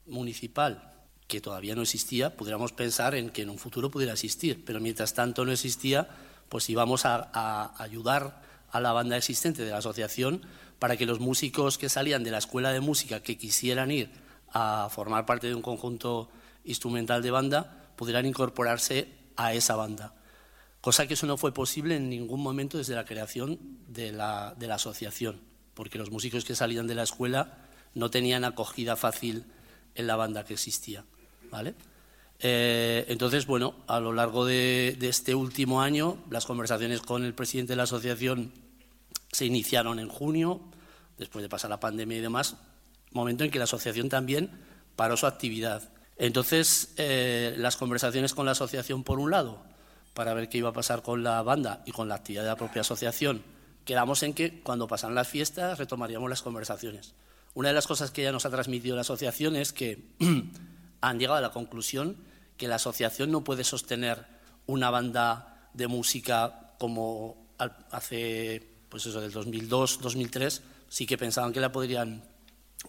municipal, 0.06 0.94
que 1.26 1.40
todavía 1.40 1.74
no 1.74 1.82
existía, 1.82 2.36
pudiéramos 2.36 2.72
pensar 2.72 3.16
en 3.16 3.30
que 3.30 3.42
en 3.42 3.50
un 3.50 3.58
futuro 3.58 3.90
pudiera 3.90 4.12
existir, 4.12 4.64
pero 4.64 4.80
mientras 4.80 5.12
tanto 5.12 5.44
no 5.44 5.50
existía, 5.50 6.08
pues 6.48 6.70
íbamos 6.70 7.04
a, 7.04 7.30
a 7.32 7.82
ayudar 7.82 8.40
a 8.70 8.80
la 8.80 8.92
banda 8.92 9.16
existente 9.16 9.64
de 9.64 9.72
la 9.72 9.78
asociación 9.78 10.42
para 10.78 10.96
que 10.96 11.04
los 11.04 11.18
músicos 11.18 11.78
que 11.78 11.88
salían 11.88 12.22
de 12.22 12.30
la 12.30 12.38
escuela 12.38 12.72
de 12.72 12.80
música 12.80 13.24
que 13.24 13.36
quisieran 13.36 13.90
ir 13.90 14.10
a 14.52 14.88
formar 14.90 15.26
parte 15.26 15.48
de 15.48 15.54
un 15.56 15.62
conjunto 15.62 16.30
instrumental 16.64 17.22
de 17.22 17.30
banda 17.32 17.90
pudieran 17.96 18.24
incorporarse 18.24 19.08
a 19.36 19.52
esa 19.52 19.74
banda. 19.74 20.14
Cosa 20.80 21.08
que 21.08 21.14
eso 21.14 21.26
no 21.26 21.36
fue 21.36 21.52
posible 21.52 21.96
en 21.96 22.08
ningún 22.08 22.40
momento 22.40 22.78
desde 22.78 22.94
la 22.94 23.04
creación 23.04 23.58
de 23.88 24.12
la, 24.12 24.54
de 24.56 24.68
la 24.68 24.76
asociación, 24.76 25.40
porque 25.74 25.98
los 25.98 26.12
músicos 26.12 26.44
que 26.44 26.54
salían 26.54 26.86
de 26.86 26.94
la 26.94 27.02
escuela 27.02 27.65
no 27.96 28.10
tenían 28.10 28.44
acogida 28.44 28.94
fácil 28.94 29.44
en 29.94 30.06
la 30.06 30.16
banda 30.16 30.44
que 30.44 30.54
existía. 30.54 31.04
¿vale? 31.50 31.74
Eh, 32.40 33.06
entonces, 33.08 33.46
bueno, 33.46 33.74
a 33.86 33.98
lo 33.98 34.12
largo 34.12 34.44
de, 34.44 34.96
este 35.00 35.34
último 35.34 35.80
año, 35.80 36.18
las 36.30 36.44
conversaciones 36.44 37.00
con 37.00 37.24
el 37.24 37.34
presidente 37.34 37.72
de 37.72 37.76
la 37.76 37.84
asociación 37.84 38.52
se 39.32 39.46
iniciaron 39.46 39.98
en 39.98 40.08
junio, 40.08 40.60
después 41.18 41.42
de 41.42 41.48
pasar 41.48 41.70
la 41.70 41.80
pandemia 41.80 42.18
y 42.18 42.20
demás, 42.20 42.56
momento 43.12 43.44
en 43.44 43.50
que 43.50 43.58
la 43.58 43.64
asociación 43.64 44.10
también 44.10 44.50
paró 44.94 45.16
su 45.16 45.26
actividad. 45.26 45.90
Entonces, 46.18 46.92
eh, 46.98 47.54
las 47.56 47.76
conversaciones 47.78 48.34
con 48.34 48.44
la 48.44 48.52
asociación, 48.52 49.04
por 49.04 49.18
un 49.18 49.30
lado, 49.30 49.62
para 50.12 50.34
ver 50.34 50.50
qué 50.50 50.58
iba 50.58 50.68
a 50.68 50.74
pasar 50.74 51.02
con 51.02 51.22
la 51.22 51.40
banda 51.42 51.82
y 51.86 51.92
con 51.92 52.08
la 52.08 52.16
actividad 52.16 52.42
de 52.42 52.48
la 52.48 52.56
propia 52.56 52.82
asociación, 52.82 53.42
quedamos 53.86 54.22
en 54.22 54.34
que 54.34 54.60
cuando 54.60 54.86
pasan 54.86 55.14
las 55.14 55.28
fiestas 55.28 55.78
retomaríamos 55.78 56.28
las 56.28 56.42
conversaciones. 56.42 57.14
Una 57.56 57.68
de 57.68 57.74
las 57.74 57.86
cosas 57.86 58.10
que 58.10 58.22
ya 58.22 58.32
nos 58.32 58.44
ha 58.44 58.50
transmitido 58.50 58.96
la 58.96 59.00
asociación 59.00 59.56
es 59.56 59.72
que 59.72 60.10
han 61.00 61.18
llegado 61.18 61.38
a 61.38 61.40
la 61.40 61.52
conclusión 61.52 62.18
que 62.58 62.68
la 62.68 62.74
asociación 62.74 63.30
no 63.30 63.44
puede 63.44 63.64
sostener 63.64 64.26
una 64.66 64.90
banda 64.90 65.70
de 65.72 65.86
música 65.86 66.74
como 66.78 67.48
hace, 67.90 68.74
pues 68.90 69.06
eso, 69.06 69.22
del 69.22 69.32
2002, 69.32 70.00
2003, 70.02 70.62
sí 70.90 71.06
que 71.06 71.16
pensaban 71.16 71.54
que 71.54 71.60
la 71.60 71.72
podrían 71.72 72.24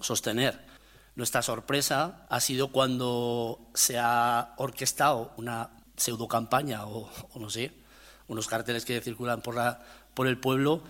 sostener. 0.01 0.59
Nuestra 1.15 1.41
sorpresa 1.41 2.25
ha 2.27 2.41
sido 2.41 2.67
cuando 2.67 3.69
se 3.73 3.97
ha 3.97 4.53
orquestado 4.57 5.31
una 5.37 5.69
pseudocampaña 5.95 6.87
o, 6.87 7.09
o 7.31 7.39
no 7.39 7.49
sé, 7.49 7.71
unos 8.27 8.47
carteles 8.47 8.83
que 8.83 8.99
circulan 8.99 9.39
por, 9.39 9.55
la, 9.55 9.79
por 10.13 10.27
el 10.27 10.37
pueblo 10.37 10.83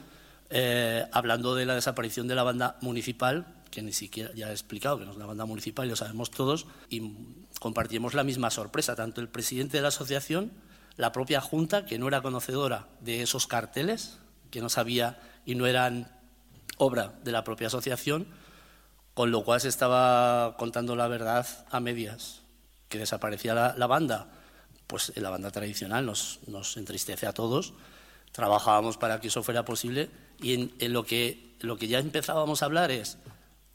eh, 0.49 1.05
hablando 1.11 1.53
de 1.53 1.67
la 1.67 1.75
desaparición 1.75 2.27
de 2.27 2.33
la 2.33 2.41
banda 2.41 2.77
municipal, 2.81 3.53
que 3.69 3.81
ni 3.81 3.93
siquiera 3.93 4.31
ya 4.33 4.49
he 4.49 4.51
explicado 4.51 4.99
que 4.99 5.05
no 5.05 5.11
es 5.11 5.17
una 5.17 5.25
banda 5.25 5.45
municipal, 5.45 5.87
lo 5.87 5.95
sabemos 5.95 6.31
todos, 6.31 6.67
y 6.89 7.13
compartimos 7.59 8.13
la 8.13 8.23
misma 8.23 8.49
sorpresa, 8.49 8.95
tanto 8.95 9.21
el 9.21 9.29
presidente 9.29 9.77
de 9.77 9.81
la 9.81 9.89
asociación, 9.89 10.51
la 10.95 11.11
propia 11.11 11.41
Junta, 11.41 11.85
que 11.85 11.99
no 11.99 12.07
era 12.07 12.21
conocedora 12.21 12.87
de 13.01 13.21
esos 13.21 13.47
carteles, 13.47 14.17
que 14.51 14.61
no 14.61 14.69
sabía 14.69 15.19
y 15.45 15.55
no 15.55 15.67
eran 15.67 16.11
obra 16.77 17.13
de 17.23 17.31
la 17.31 17.43
propia 17.43 17.67
asociación, 17.67 18.27
con 19.13 19.31
lo 19.31 19.43
cual 19.43 19.61
se 19.61 19.67
estaba 19.67 20.55
contando 20.57 20.95
la 20.95 21.07
verdad 21.07 21.47
a 21.71 21.79
medias, 21.79 22.41
que 22.89 22.99
desaparecía 22.99 23.73
la, 23.75 23.87
banda. 23.87 24.27
Pues 24.85 25.11
la 25.15 25.29
banda 25.29 25.51
tradicional 25.51 26.05
nos, 26.05 26.39
nos, 26.47 26.77
entristece 26.77 27.27
a 27.27 27.33
todos. 27.33 27.73
Trabajábamos 28.31 28.97
para 28.97 29.19
que 29.19 29.27
eso 29.27 29.43
fuera 29.43 29.65
posible 29.65 30.09
y 30.39 30.53
en, 30.53 30.93
lo, 30.93 31.03
que, 31.03 31.55
lo 31.59 31.77
que 31.77 31.87
ya 31.87 31.99
empezábamos 31.99 32.61
a 32.61 32.65
hablar 32.65 32.91
es, 32.91 33.17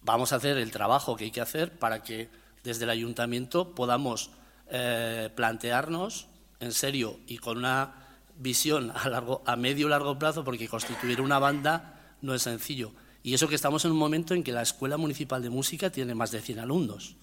vamos 0.04 0.32
a 0.32 0.37
hacer 0.37 0.59
el 0.59 0.71
trabajo 0.71 1.16
que 1.16 1.25
hay 1.25 1.30
que 1.30 1.40
hacer 1.40 1.78
para 1.78 2.02
que 2.02 2.28
desde 2.64 2.85
el 2.85 2.90
ayuntamiento 2.90 3.75
podamos 3.75 4.30
eh, 4.71 5.30
plantearnos 5.35 6.26
en 6.61 6.73
serio 6.73 7.18
y 7.26 7.38
con 7.38 7.59
una 7.59 7.94
visión 8.38 8.90
a, 8.90 9.23
a 9.44 9.56
medio 9.56 9.88
largo 9.88 10.18
plazo, 10.18 10.44
porque 10.44 10.68
constituir 10.68 11.21
una 11.21 11.38
banda 11.38 12.16
no 12.23 12.35
es 12.35 12.42
sencillo. 12.42 12.92
Y 13.23 13.35
eso 13.35 13.49
que 13.49 13.54
estamos 13.54 13.85
en 13.85 13.92
un 13.92 13.99
momento 13.99 14.35
en 14.35 14.42
que 14.42 14.52
la 14.52 14.62
Escuela 14.62 14.97
Municipal 14.97 15.42
de 15.42 15.50
Música 15.50 15.90
tiene 15.90 16.14
más 16.14 16.30
de 16.30 16.40
100 16.40 16.61
alumnos, 16.61 17.16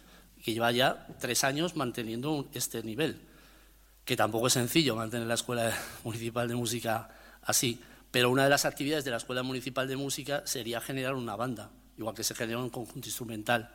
que 0.44 0.54
lleva 0.54 0.72
ya 0.72 1.08
tres 1.20 1.44
años 1.44 1.76
manteniendo 1.76 2.48
este 2.54 2.84
nivel, 2.84 3.22
que 4.06 4.16
tampoco 4.16 4.48
es 4.48 4.54
sencillo 4.54 4.96
mantener 4.96 5.28
la 5.28 5.34
Escuela 5.34 5.74
Municipal 6.04 6.48
de 6.48 6.56
Música 6.56 7.10
así. 7.42 7.82
Pero 8.12 8.32
una 8.32 8.44
de 8.44 8.50
las 8.50 8.66
actividades 8.66 9.06
de 9.06 9.12
la 9.12 9.18
Escuela 9.18 9.44
Municipal 9.44 9.88
de 9.88 9.98
Música 9.98 10.42
sería 10.46 10.82
generar 10.82 11.16
una 11.16 11.36
banda, 11.36 11.70
igual 12.00 12.16
que 12.16 12.24
se 12.24 12.34
genera 12.34 12.58
un 12.58 12.70
conjunto 12.70 13.08
instrumental. 13.08 13.70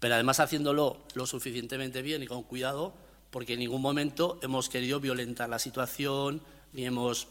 Pero 0.00 0.14
además 0.14 0.40
haciéndolo 0.40 1.04
lo 1.14 1.26
suficientemente 1.26 2.02
bien 2.02 2.22
y 2.22 2.26
con 2.26 2.42
cuidado, 2.42 2.94
porque 3.30 3.52
en 3.52 3.60
ningún 3.60 3.82
momento 3.82 4.40
hemos 4.42 4.68
querido 4.68 4.98
violentar 4.98 5.48
la 5.48 5.58
situación, 5.58 6.40
ni 6.72 6.86
hemos 6.86 7.28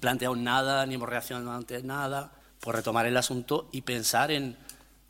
planteado 0.00 0.36
nada, 0.36 0.86
ni 0.86 0.94
hemos 0.94 1.08
reaccionado 1.08 1.50
ante 1.52 1.82
nada 1.82 2.32
por 2.60 2.76
retomar 2.76 3.06
el 3.06 3.16
asunto 3.16 3.68
y 3.72 3.82
pensar 3.82 4.30
en, 4.30 4.56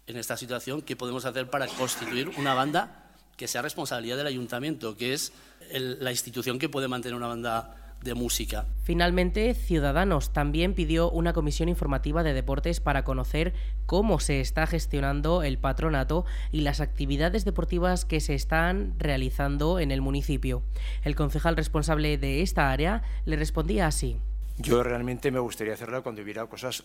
en 0.07 0.17
esta 0.17 0.37
situación 0.37 0.83
qué 0.83 0.97
podemos 0.97 1.25
hacer 1.27 1.49
para 1.49 1.69
constituir 1.69 2.31
una 2.39 2.55
banda 2.55 3.13
que 3.37 3.47
sea 3.49 3.63
responsabilidad 3.63 4.17
del 4.17 4.27
ayuntamiento, 4.27 4.97
que 4.97 5.13
es 5.13 5.33
la 5.71 6.11
institución 6.11 6.59
que 6.59 6.69
puede 6.69 6.89
mantener 6.89 7.15
una 7.15 7.27
banda 7.27 7.86
de 8.07 8.15
música. 8.15 8.65
Finalmente, 8.83 9.53
Ciudadanos 9.53 10.33
también 10.33 10.73
pidió 10.73 11.11
una 11.11 11.35
comisión 11.35 11.69
informativa 11.69 12.23
de 12.23 12.33
deportes 12.33 12.81
para 12.81 13.05
conocer 13.05 13.53
cómo 13.85 14.19
se 14.21 14.41
está 14.41 14.67
gestionando 14.67 15.43
el 15.43 15.59
patronato 15.59 16.25
y 16.51 16.63
las 16.63 16.81
actividades 16.81 17.45
deportivas 17.45 18.07
que 18.07 18.21
se 18.21 18.35
están 18.35 18.95
realizando 18.99 19.79
en 19.79 19.91
el 19.91 20.01
municipio. 20.01 20.63
El 21.05 21.15
concejal 21.15 21.57
responsable 21.57 22.17
de 22.17 22.41
esta 22.41 22.71
área 22.71 23.03
le 23.27 23.37
respondía 23.37 23.87
así. 23.87 24.17
Yo 24.57 24.83
realmente 24.83 25.31
me 25.31 25.41
gustaría 25.41 25.75
hacerlo 25.75 26.03
cuando 26.03 26.23
hubiera 26.23 26.47
cosas 26.47 26.85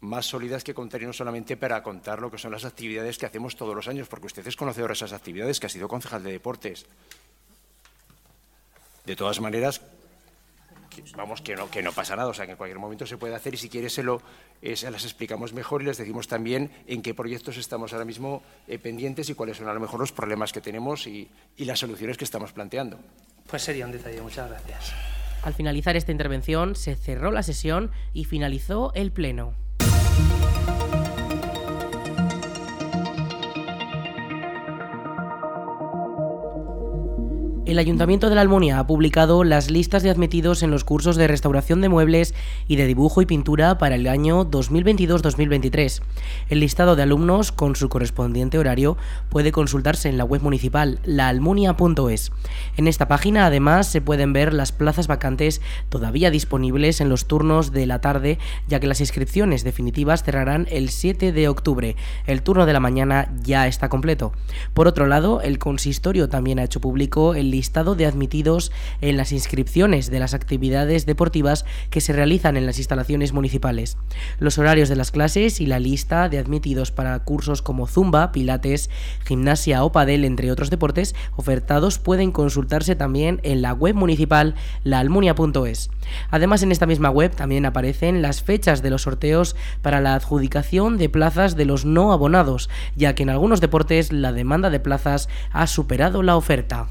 más 0.00 0.26
sólidas 0.26 0.62
que 0.62 0.74
contar 0.74 1.02
y 1.02 1.06
no 1.06 1.12
solamente 1.12 1.56
para 1.56 1.82
contar 1.82 2.20
lo 2.20 2.30
que 2.30 2.38
son 2.38 2.52
las 2.52 2.64
actividades 2.64 3.18
que 3.18 3.26
hacemos 3.26 3.56
todos 3.56 3.74
los 3.74 3.88
años, 3.88 4.06
porque 4.06 4.26
usted 4.26 4.46
es 4.46 4.54
conocedor 4.54 4.90
de 4.90 4.94
esas 4.94 5.12
actividades, 5.12 5.58
que 5.58 5.66
ha 5.66 5.70
sido 5.70 5.88
concejal 5.88 6.22
de 6.22 6.32
deportes. 6.32 6.86
De 9.06 9.16
todas 9.16 9.40
maneras, 9.40 9.80
vamos, 11.16 11.40
que 11.40 11.54
no, 11.56 11.70
que 11.70 11.82
no 11.82 11.92
pasa 11.92 12.16
nada, 12.16 12.28
o 12.28 12.34
sea, 12.34 12.46
que 12.46 12.52
en 12.52 12.56
cualquier 12.56 12.78
momento 12.78 13.06
se 13.06 13.16
puede 13.16 13.34
hacer 13.34 13.54
y 13.54 13.56
si 13.56 13.68
quiere 13.68 13.90
se, 13.90 14.02
lo, 14.02 14.20
eh, 14.62 14.76
se 14.76 14.90
las 14.90 15.04
explicamos 15.04 15.52
mejor 15.52 15.82
y 15.82 15.86
les 15.86 15.98
decimos 15.98 16.28
también 16.28 16.70
en 16.86 17.02
qué 17.02 17.14
proyectos 17.14 17.56
estamos 17.56 17.92
ahora 17.92 18.04
mismo 18.04 18.42
eh, 18.68 18.78
pendientes 18.78 19.28
y 19.30 19.34
cuáles 19.34 19.56
son 19.56 19.68
a 19.68 19.74
lo 19.74 19.80
mejor 19.80 20.00
los 20.00 20.12
problemas 20.12 20.52
que 20.52 20.60
tenemos 20.60 21.06
y, 21.06 21.28
y 21.56 21.64
las 21.64 21.78
soluciones 21.78 22.16
que 22.16 22.24
estamos 22.24 22.52
planteando. 22.52 22.98
Pues 23.46 23.62
sería 23.62 23.86
un 23.86 23.92
detalle, 23.92 24.20
muchas 24.20 24.48
gracias. 24.48 24.92
Al 25.42 25.54
finalizar 25.54 25.96
esta 25.96 26.12
intervención 26.12 26.74
se 26.74 26.96
cerró 26.96 27.30
la 27.30 27.42
sesión 27.42 27.90
y 28.14 28.24
finalizó 28.24 28.92
el 28.94 29.12
pleno. 29.12 29.54
El 37.66 37.78
Ayuntamiento 37.78 38.28
de 38.28 38.34
la 38.34 38.42
Almunia 38.42 38.78
ha 38.78 38.86
publicado 38.86 39.42
las 39.42 39.70
listas 39.70 40.02
de 40.02 40.10
admitidos 40.10 40.62
en 40.62 40.70
los 40.70 40.84
cursos 40.84 41.16
de 41.16 41.26
restauración 41.26 41.80
de 41.80 41.88
muebles 41.88 42.34
y 42.68 42.76
de 42.76 42.86
dibujo 42.86 43.22
y 43.22 43.26
pintura 43.26 43.78
para 43.78 43.94
el 43.94 44.06
año 44.06 44.44
2022-2023. 44.44 46.02
El 46.50 46.60
listado 46.60 46.94
de 46.94 47.04
alumnos 47.04 47.52
con 47.52 47.74
su 47.74 47.88
correspondiente 47.88 48.58
horario 48.58 48.98
puede 49.30 49.50
consultarse 49.50 50.10
en 50.10 50.18
la 50.18 50.24
web 50.24 50.42
municipal 50.42 50.98
laalmunia.es. 51.04 52.32
En 52.76 52.86
esta 52.86 53.08
página 53.08 53.46
además 53.46 53.86
se 53.86 54.02
pueden 54.02 54.34
ver 54.34 54.52
las 54.52 54.72
plazas 54.72 55.06
vacantes 55.06 55.62
todavía 55.88 56.30
disponibles 56.30 57.00
en 57.00 57.08
los 57.08 57.24
turnos 57.24 57.72
de 57.72 57.86
la 57.86 58.02
tarde, 58.02 58.38
ya 58.68 58.78
que 58.78 58.88
las 58.88 59.00
inscripciones 59.00 59.64
definitivas 59.64 60.22
cerrarán 60.22 60.68
el 60.70 60.90
7 60.90 61.32
de 61.32 61.48
octubre. 61.48 61.96
El 62.26 62.42
turno 62.42 62.66
de 62.66 62.74
la 62.74 62.80
mañana 62.80 63.32
ya 63.42 63.66
está 63.66 63.88
completo. 63.88 64.34
Por 64.74 64.86
otro 64.86 65.06
lado, 65.06 65.40
el 65.40 65.58
consistorio 65.58 66.28
también 66.28 66.58
ha 66.58 66.64
hecho 66.64 66.82
público 66.82 67.34
el 67.34 67.53
listado 67.54 67.94
de 67.94 68.06
admitidos 68.06 68.72
en 69.00 69.16
las 69.16 69.32
inscripciones 69.32 70.10
de 70.10 70.18
las 70.18 70.34
actividades 70.34 71.06
deportivas 71.06 71.64
que 71.90 72.00
se 72.00 72.12
realizan 72.12 72.56
en 72.56 72.66
las 72.66 72.78
instalaciones 72.78 73.32
municipales. 73.32 73.96
Los 74.38 74.58
horarios 74.58 74.88
de 74.88 74.96
las 74.96 75.10
clases 75.10 75.60
y 75.60 75.66
la 75.66 75.78
lista 75.78 76.28
de 76.28 76.38
admitidos 76.38 76.90
para 76.90 77.18
cursos 77.20 77.62
como 77.62 77.86
zumba, 77.86 78.32
pilates, 78.32 78.90
gimnasia 79.24 79.84
o 79.84 79.92
padel, 79.92 80.24
entre 80.24 80.50
otros 80.50 80.70
deportes 80.70 81.14
ofertados 81.36 81.98
pueden 81.98 82.32
consultarse 82.32 82.96
también 82.96 83.40
en 83.44 83.62
la 83.62 83.72
web 83.72 83.94
municipal 83.94 84.54
laalmunia.es. 84.82 85.90
Además, 86.30 86.62
en 86.62 86.72
esta 86.72 86.86
misma 86.86 87.10
web 87.10 87.34
también 87.34 87.66
aparecen 87.66 88.20
las 88.20 88.42
fechas 88.42 88.82
de 88.82 88.90
los 88.90 89.02
sorteos 89.02 89.56
para 89.80 90.00
la 90.00 90.14
adjudicación 90.14 90.98
de 90.98 91.08
plazas 91.08 91.56
de 91.56 91.64
los 91.64 91.84
no 91.84 92.12
abonados, 92.12 92.68
ya 92.96 93.14
que 93.14 93.22
en 93.22 93.30
algunos 93.30 93.60
deportes 93.60 94.12
la 94.12 94.32
demanda 94.32 94.70
de 94.70 94.80
plazas 94.80 95.28
ha 95.52 95.66
superado 95.66 96.22
la 96.22 96.36
oferta. 96.36 96.88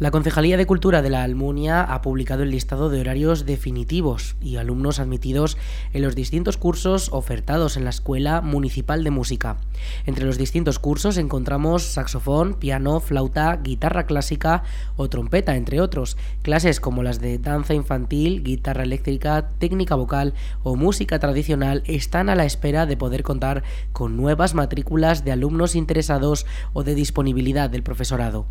La 0.00 0.10
Concejalía 0.10 0.56
de 0.56 0.66
Cultura 0.66 1.02
de 1.02 1.10
la 1.10 1.22
Almunia 1.22 1.80
ha 1.80 2.02
publicado 2.02 2.42
el 2.42 2.50
listado 2.50 2.90
de 2.90 3.00
horarios 3.00 3.46
definitivos 3.46 4.34
y 4.42 4.56
alumnos 4.56 4.98
admitidos 4.98 5.56
en 5.92 6.02
los 6.02 6.16
distintos 6.16 6.56
cursos 6.56 7.10
ofertados 7.12 7.76
en 7.76 7.84
la 7.84 7.90
Escuela 7.90 8.40
Municipal 8.40 9.04
de 9.04 9.12
Música. 9.12 9.56
Entre 10.04 10.24
los 10.24 10.36
distintos 10.36 10.80
cursos 10.80 11.16
encontramos 11.16 11.84
saxofón, 11.84 12.54
piano, 12.54 12.98
flauta, 12.98 13.54
guitarra 13.62 14.04
clásica 14.04 14.64
o 14.96 15.08
trompeta, 15.08 15.54
entre 15.54 15.80
otros. 15.80 16.16
Clases 16.42 16.80
como 16.80 17.04
las 17.04 17.20
de 17.20 17.38
danza 17.38 17.72
infantil, 17.72 18.42
guitarra 18.42 18.82
eléctrica, 18.82 19.50
técnica 19.60 19.94
vocal 19.94 20.34
o 20.64 20.74
música 20.74 21.20
tradicional 21.20 21.84
están 21.86 22.30
a 22.30 22.34
la 22.34 22.46
espera 22.46 22.86
de 22.86 22.96
poder 22.96 23.22
contar 23.22 23.62
con 23.92 24.16
nuevas 24.16 24.54
matrículas 24.54 25.24
de 25.24 25.30
alumnos 25.30 25.76
interesados 25.76 26.46
o 26.72 26.82
de 26.82 26.96
disponibilidad 26.96 27.70
del 27.70 27.84
profesorado. 27.84 28.46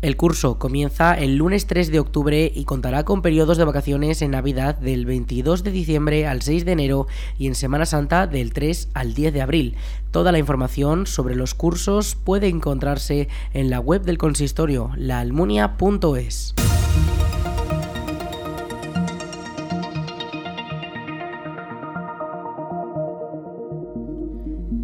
El 0.00 0.16
curso 0.16 0.60
comienza 0.60 1.14
el 1.14 1.36
lunes 1.36 1.66
3 1.66 1.90
de 1.90 1.98
octubre 1.98 2.52
y 2.54 2.64
contará 2.64 3.04
con 3.04 3.20
periodos 3.20 3.58
de 3.58 3.64
vacaciones 3.64 4.22
en 4.22 4.30
Navidad 4.30 4.76
del 4.78 5.06
22 5.06 5.64
de 5.64 5.72
diciembre 5.72 6.24
al 6.24 6.40
6 6.40 6.64
de 6.64 6.70
enero 6.72 7.08
y 7.36 7.48
en 7.48 7.56
Semana 7.56 7.84
Santa 7.84 8.28
del 8.28 8.52
3 8.52 8.90
al 8.94 9.12
10 9.12 9.32
de 9.32 9.42
abril. 9.42 9.76
Toda 10.12 10.30
la 10.30 10.38
información 10.38 11.08
sobre 11.08 11.34
los 11.34 11.54
cursos 11.54 12.14
puede 12.14 12.46
encontrarse 12.46 13.28
en 13.52 13.70
la 13.70 13.80
web 13.80 14.02
del 14.02 14.18
consistorio 14.18 14.92
laalmunia.es. 14.96 16.54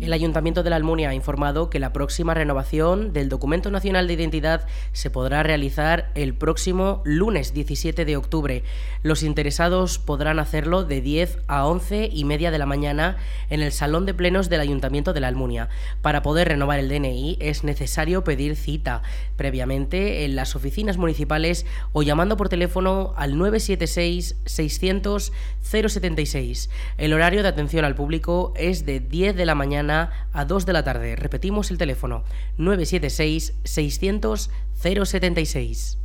El 0.05 0.13
Ayuntamiento 0.13 0.63
de 0.63 0.69
la 0.69 0.77
Almunia 0.77 1.09
ha 1.09 1.15
informado 1.15 1.71
que 1.71 1.79
la 1.79 1.95
próxima 1.95 2.35
renovación 2.35 3.15
del 3.15 3.31
Documento 3.31 3.71
Nacional 3.71 4.07
de 4.07 4.13
Identidad 4.13 4.67
se 4.93 5.09
podrá 5.09 5.43
realizar 5.43 6.11
el 6.15 6.35
próximo 6.35 7.01
lunes 7.07 7.55
17 7.55 8.05
de 8.05 8.15
octubre. 8.19 8.65
Los 9.03 9.23
interesados 9.23 9.99
podrán 9.99 10.41
hacerlo 10.41 10.85
de 10.85 11.01
10 11.01 11.39
a 11.47 11.67
11 11.67 12.11
y 12.13 12.25
media 12.25 12.51
de 12.51 12.59
la 12.59 12.67
mañana 12.67 13.17
en 13.49 13.63
el 13.63 13.73
Salón 13.73 14.05
de 14.05 14.13
Plenos 14.13 14.51
del 14.51 14.61
Ayuntamiento 14.61 15.15
de 15.15 15.21
la 15.21 15.29
Almunia. 15.29 15.71
Para 16.03 16.21
poder 16.21 16.49
renovar 16.49 16.81
el 16.81 16.91
DNI 16.91 17.39
es 17.41 17.65
necesario 17.65 18.25
pedir 18.25 18.57
cita 18.57 19.01
previamente 19.37 20.27
en 20.27 20.37
las 20.37 20.55
oficinas 20.55 20.99
municipales 20.99 21.65
o 21.95 22.03
llamando 22.03 22.37
por 22.37 22.51
teléfono 22.51 23.15
al 23.17 23.39
976 23.39 24.37
600 24.45 25.33
076. 25.63 26.69
El 26.99 27.15
horario 27.15 27.43
de 27.43 27.49
atención 27.49 27.87
al 27.87 27.95
público 27.95 28.53
es 28.55 28.85
de 28.85 29.01
10 29.01 29.35
de 29.35 29.47
la 29.47 29.55
mañana 29.55 29.94
a 30.33 30.45
2 30.45 30.67
de 30.67 30.73
la 30.73 30.85
tarde. 30.85 31.17
Repetimos 31.17 31.71
el 31.71 31.79
teléfono 31.79 32.25
976 32.59 33.55
600 33.65 34.51
076. 34.75 35.99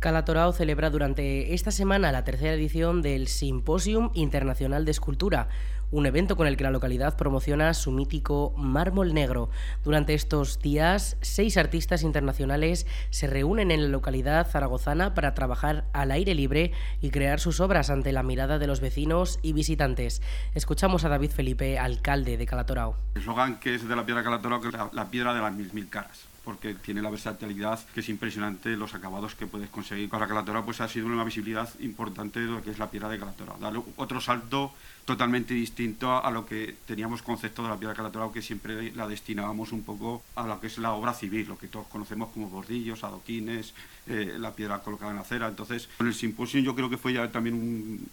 Calatorao 0.00 0.54
celebra 0.54 0.88
durante 0.88 1.52
esta 1.52 1.70
semana 1.70 2.10
la 2.10 2.24
tercera 2.24 2.54
edición 2.54 3.02
del 3.02 3.28
Simposium 3.28 4.10
Internacional 4.14 4.86
de 4.86 4.92
Escultura, 4.92 5.48
un 5.90 6.06
evento 6.06 6.36
con 6.36 6.46
el 6.46 6.56
que 6.56 6.64
la 6.64 6.70
localidad 6.70 7.18
promociona 7.18 7.74
su 7.74 7.92
mítico 7.92 8.54
mármol 8.56 9.12
negro. 9.12 9.50
Durante 9.84 10.14
estos 10.14 10.58
días, 10.58 11.18
seis 11.20 11.58
artistas 11.58 12.02
internacionales 12.02 12.86
se 13.10 13.26
reúnen 13.26 13.70
en 13.70 13.82
la 13.82 13.88
localidad 13.90 14.48
zaragozana 14.48 15.12
para 15.12 15.34
trabajar 15.34 15.84
al 15.92 16.12
aire 16.12 16.34
libre 16.34 16.72
y 17.02 17.10
crear 17.10 17.38
sus 17.38 17.60
obras 17.60 17.90
ante 17.90 18.12
la 18.12 18.22
mirada 18.22 18.58
de 18.58 18.68
los 18.68 18.80
vecinos 18.80 19.38
y 19.42 19.52
visitantes. 19.52 20.22
Escuchamos 20.54 21.04
a 21.04 21.10
David 21.10 21.32
Felipe, 21.32 21.78
alcalde 21.78 22.38
de 22.38 22.46
Calatorao. 22.46 22.96
El 23.16 23.20
eslogan 23.20 23.60
que 23.60 23.74
es 23.74 23.86
de 23.86 23.94
la 23.94 24.06
piedra 24.06 24.24
Calatorao, 24.24 24.62
que 24.62 24.68
es 24.68 24.72
la, 24.72 24.88
la 24.94 25.10
piedra 25.10 25.34
de 25.34 25.42
las 25.42 25.52
mil 25.52 25.70
mil 25.74 25.90
caras 25.90 26.29
porque 26.44 26.74
tiene 26.74 27.02
la 27.02 27.10
versatilidad 27.10 27.80
que 27.94 28.00
es 28.00 28.08
impresionante 28.08 28.76
los 28.76 28.94
acabados 28.94 29.34
que 29.34 29.46
puedes 29.46 29.68
conseguir. 29.68 30.08
Con 30.08 30.20
la 30.20 30.28
calatora 30.28 30.64
pues 30.64 30.80
ha 30.80 30.88
sido 30.88 31.06
una 31.06 31.24
visibilidad 31.24 31.68
importante 31.80 32.40
de 32.40 32.46
lo 32.46 32.62
que 32.62 32.70
es 32.70 32.78
la 32.78 32.90
piedra 32.90 33.08
de 33.08 33.18
calatora. 33.18 33.54
Darle 33.60 33.82
otro 33.96 34.20
salto 34.20 34.72
totalmente 35.04 35.54
distinto 35.54 36.22
a 36.22 36.30
lo 36.30 36.46
que 36.46 36.76
teníamos 36.86 37.22
concepto 37.22 37.62
de 37.62 37.68
la 37.68 37.76
piedra 37.76 37.94
calatora 37.94 38.30
que 38.32 38.42
siempre 38.42 38.92
la 38.92 39.08
destinábamos 39.08 39.72
un 39.72 39.82
poco 39.82 40.22
a 40.36 40.46
lo 40.46 40.60
que 40.60 40.68
es 40.68 40.78
la 40.78 40.92
obra 40.92 41.14
civil 41.14 41.48
lo 41.48 41.58
que 41.58 41.68
todos 41.68 41.86
conocemos 41.88 42.30
como 42.30 42.48
bordillos 42.48 43.02
adoquines 43.02 43.74
eh, 44.06 44.36
la 44.38 44.52
piedra 44.52 44.80
colocada 44.80 45.12
en 45.12 45.18
acera. 45.18 45.48
Entonces 45.48 45.88
con 45.98 46.06
el 46.06 46.14
simposio 46.14 46.60
yo 46.60 46.74
creo 46.74 46.88
que 46.88 46.96
fue 46.96 47.12
ya 47.12 47.30
también 47.30 47.54
un 47.54 48.08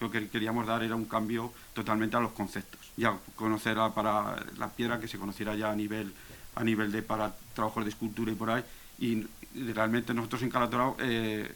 lo 0.00 0.10
que 0.10 0.28
queríamos 0.28 0.66
dar 0.66 0.82
era 0.82 0.94
un 0.94 1.06
cambio 1.06 1.52
totalmente 1.74 2.16
a 2.16 2.20
los 2.20 2.32
conceptos. 2.32 2.80
Ya 2.96 3.16
conocer 3.34 3.76
para 3.94 4.36
la 4.56 4.68
piedra 4.70 5.00
que 5.00 5.08
se 5.08 5.18
conociera 5.18 5.54
ya 5.56 5.70
a 5.70 5.76
nivel 5.76 6.12
a 6.58 6.64
nivel 6.64 6.90
de 6.90 7.02
para 7.02 7.34
trabajos 7.54 7.84
de 7.84 7.90
escultura 7.90 8.32
y 8.32 8.34
por 8.34 8.50
ahí. 8.50 8.64
Y 8.98 9.24
realmente 9.72 10.12
nosotros 10.12 10.42
en 10.42 10.50
Calatorao 10.50 10.96
eh, 10.98 11.54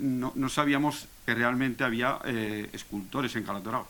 no, 0.00 0.32
no, 0.34 0.48
sabíamos 0.48 1.06
que 1.24 1.34
realmente 1.34 1.84
había 1.84 2.18
eh, 2.24 2.68
escultores 2.72 3.34
en 3.36 3.44
Calatorao, 3.44 3.86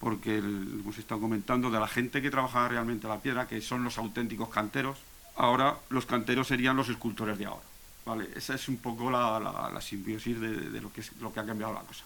porque 0.00 0.38
hemos 0.38 0.96
estado 0.96 1.20
comentando 1.20 1.70
de 1.70 1.78
la 1.78 1.88
gente 1.88 2.22
que 2.22 2.30
trabajaba 2.30 2.68
realmente 2.68 3.06
la 3.06 3.20
piedra, 3.20 3.46
que 3.46 3.60
son 3.60 3.84
los 3.84 3.98
auténticos 3.98 4.48
canteros. 4.48 4.98
Ahora 5.36 5.76
los 5.90 6.06
canteros 6.06 6.48
serían 6.48 6.76
los 6.76 6.88
escultores 6.88 7.38
de 7.38 7.44
ahora. 7.44 7.64
¿vale? 8.06 8.28
Esa 8.34 8.54
es 8.54 8.66
un 8.68 8.78
poco 8.78 9.10
la, 9.10 9.38
la, 9.38 9.80
simbiosis 9.80 10.40
de, 10.40 10.70
de, 10.70 10.80
lo, 10.80 10.90
que 10.90 11.02
es, 11.02 11.12
lo 11.20 11.32
que 11.32 11.40
ha 11.40 11.44
cambiado 11.44 11.74
la 11.74 11.80
cosa. 11.80 12.04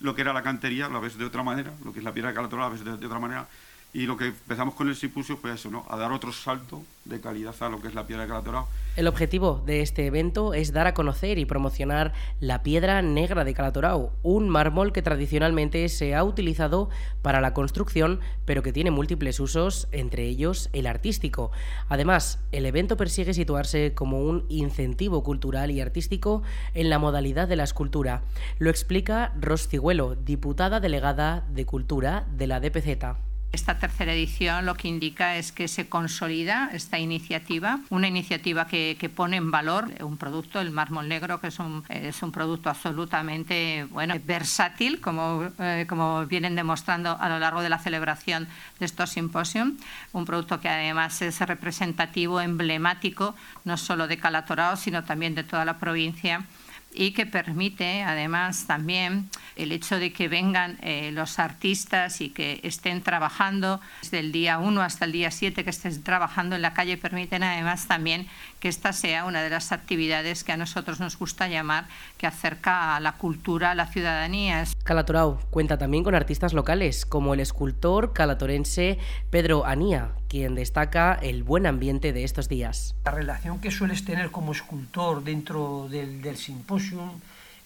Lo 0.00 0.14
que 0.14 0.22
era 0.22 0.32
la 0.32 0.42
cantería 0.42 0.88
la 0.88 1.00
ves 1.00 1.18
de 1.18 1.24
otra 1.24 1.42
manera, 1.42 1.72
lo 1.84 1.92
que 1.92 1.98
es 1.98 2.04
la 2.04 2.14
piedra 2.14 2.30
de 2.30 2.36
Calatorao 2.36 2.68
la 2.68 2.72
ves 2.72 2.84
de, 2.84 2.96
de 2.96 3.06
otra 3.06 3.18
manera, 3.18 3.48
y 3.92 4.06
lo 4.06 4.16
que 4.16 4.26
empezamos 4.26 4.74
con 4.74 4.88
el 4.88 4.94
simposio 4.94 5.36
fue 5.36 5.52
eso, 5.52 5.70
¿no? 5.70 5.84
A 5.88 5.96
dar 5.96 6.12
otro 6.12 6.32
salto 6.32 6.82
de 7.04 7.20
calidad 7.20 7.54
a 7.60 7.68
lo 7.68 7.80
que 7.80 7.88
es 7.88 7.94
la 7.94 8.06
piedra 8.06 8.22
de 8.22 8.28
Calatorao. 8.28 8.68
El 8.96 9.08
objetivo 9.08 9.62
de 9.66 9.80
este 9.80 10.06
evento 10.06 10.54
es 10.54 10.72
dar 10.72 10.86
a 10.86 10.94
conocer 10.94 11.38
y 11.38 11.44
promocionar 11.44 12.12
la 12.38 12.62
piedra 12.62 13.02
negra 13.02 13.44
de 13.44 13.54
Calatorao, 13.54 14.12
un 14.22 14.48
mármol 14.48 14.92
que 14.92 15.02
tradicionalmente 15.02 15.88
se 15.88 16.14
ha 16.14 16.22
utilizado 16.22 16.88
para 17.22 17.40
la 17.40 17.52
construcción, 17.52 18.20
pero 18.44 18.62
que 18.62 18.72
tiene 18.72 18.92
múltiples 18.92 19.40
usos, 19.40 19.88
entre 19.90 20.24
ellos 20.24 20.70
el 20.72 20.86
artístico. 20.86 21.50
Además, 21.88 22.38
el 22.52 22.66
evento 22.66 22.96
persigue 22.96 23.34
situarse 23.34 23.94
como 23.94 24.20
un 24.22 24.44
incentivo 24.48 25.24
cultural 25.24 25.70
y 25.72 25.80
artístico 25.80 26.42
en 26.74 26.90
la 26.90 26.98
modalidad 27.00 27.48
de 27.48 27.56
la 27.56 27.64
escultura. 27.64 28.22
Lo 28.58 28.70
explica 28.70 29.32
Ros 29.40 29.66
Cigüelo, 29.66 30.14
diputada 30.14 30.78
delegada 30.78 31.44
de 31.50 31.66
Cultura 31.66 32.26
de 32.36 32.46
la 32.46 32.60
DPZ. 32.60 33.29
Esta 33.52 33.80
tercera 33.80 34.12
edición 34.12 34.64
lo 34.64 34.76
que 34.76 34.86
indica 34.86 35.36
es 35.36 35.50
que 35.50 35.66
se 35.66 35.88
consolida 35.88 36.70
esta 36.72 37.00
iniciativa, 37.00 37.80
una 37.90 38.06
iniciativa 38.06 38.68
que, 38.68 39.10
pone 39.12 39.38
en 39.38 39.50
valor 39.50 39.88
un 40.02 40.16
producto, 40.16 40.60
el 40.60 40.70
mármol 40.70 41.08
negro, 41.08 41.40
que 41.40 41.48
es 41.48 41.58
un, 41.58 41.82
es 41.88 42.22
un 42.22 42.30
producto 42.30 42.70
absolutamente 42.70 43.88
bueno, 43.90 44.14
versátil, 44.24 45.00
como, 45.00 45.48
eh, 45.58 45.84
como 45.88 46.26
vienen 46.26 46.54
demostrando 46.54 47.16
a 47.20 47.28
lo 47.28 47.40
largo 47.40 47.60
de 47.60 47.70
la 47.70 47.80
celebración 47.80 48.46
de 48.78 48.86
estos 48.86 49.10
simposios. 49.10 49.68
Un 50.12 50.24
producto 50.26 50.60
que 50.60 50.68
además 50.68 51.20
es 51.20 51.40
representativo, 51.40 52.40
emblemático, 52.40 53.34
no 53.64 53.76
solo 53.76 54.06
de 54.06 54.16
Calatorao, 54.16 54.76
sino 54.76 55.02
también 55.02 55.34
de 55.34 55.42
toda 55.42 55.64
la 55.64 55.78
provincia 55.78 56.44
y 56.92 57.12
que 57.12 57.26
permite 57.26 58.02
además 58.02 58.66
también 58.66 59.28
el 59.56 59.72
hecho 59.72 59.98
de 59.98 60.12
que 60.12 60.28
vengan 60.28 60.78
eh, 60.82 61.10
los 61.12 61.38
artistas 61.38 62.20
y 62.20 62.30
que 62.30 62.60
estén 62.64 63.02
trabajando 63.02 63.80
desde 64.02 64.18
el 64.18 64.32
día 64.32 64.58
1 64.58 64.82
hasta 64.82 65.04
el 65.04 65.12
día 65.12 65.30
7 65.30 65.62
que 65.62 65.70
estén 65.70 66.02
trabajando 66.02 66.56
en 66.56 66.62
la 66.62 66.74
calle 66.74 66.96
permiten 66.96 67.42
además 67.42 67.86
también 67.86 68.26
que 68.58 68.68
esta 68.68 68.92
sea 68.92 69.24
una 69.24 69.42
de 69.42 69.50
las 69.50 69.72
actividades 69.72 70.44
que 70.44 70.52
a 70.52 70.56
nosotros 70.56 71.00
nos 71.00 71.18
gusta 71.18 71.48
llamar 71.48 71.86
que 72.18 72.26
acerca 72.26 72.96
a 72.96 73.00
la 73.00 73.12
cultura 73.12 73.70
a 73.70 73.74
la 73.74 73.86
ciudadanía. 73.86 74.64
Calatorao 74.84 75.40
cuenta 75.50 75.78
también 75.78 76.04
con 76.04 76.14
artistas 76.14 76.52
locales 76.52 77.06
como 77.06 77.34
el 77.34 77.40
escultor 77.40 78.12
calatorense 78.12 78.98
Pedro 79.30 79.64
Anía, 79.64 80.10
quien 80.30 80.54
destaca 80.54 81.18
el 81.20 81.42
buen 81.42 81.66
ambiente 81.66 82.12
de 82.12 82.22
estos 82.22 82.48
días. 82.48 82.94
La 83.04 83.10
relación 83.10 83.60
que 83.60 83.72
sueles 83.72 84.04
tener 84.04 84.30
como 84.30 84.52
escultor 84.52 85.24
dentro 85.24 85.88
del, 85.90 86.22
del 86.22 86.36
simposium 86.36 87.10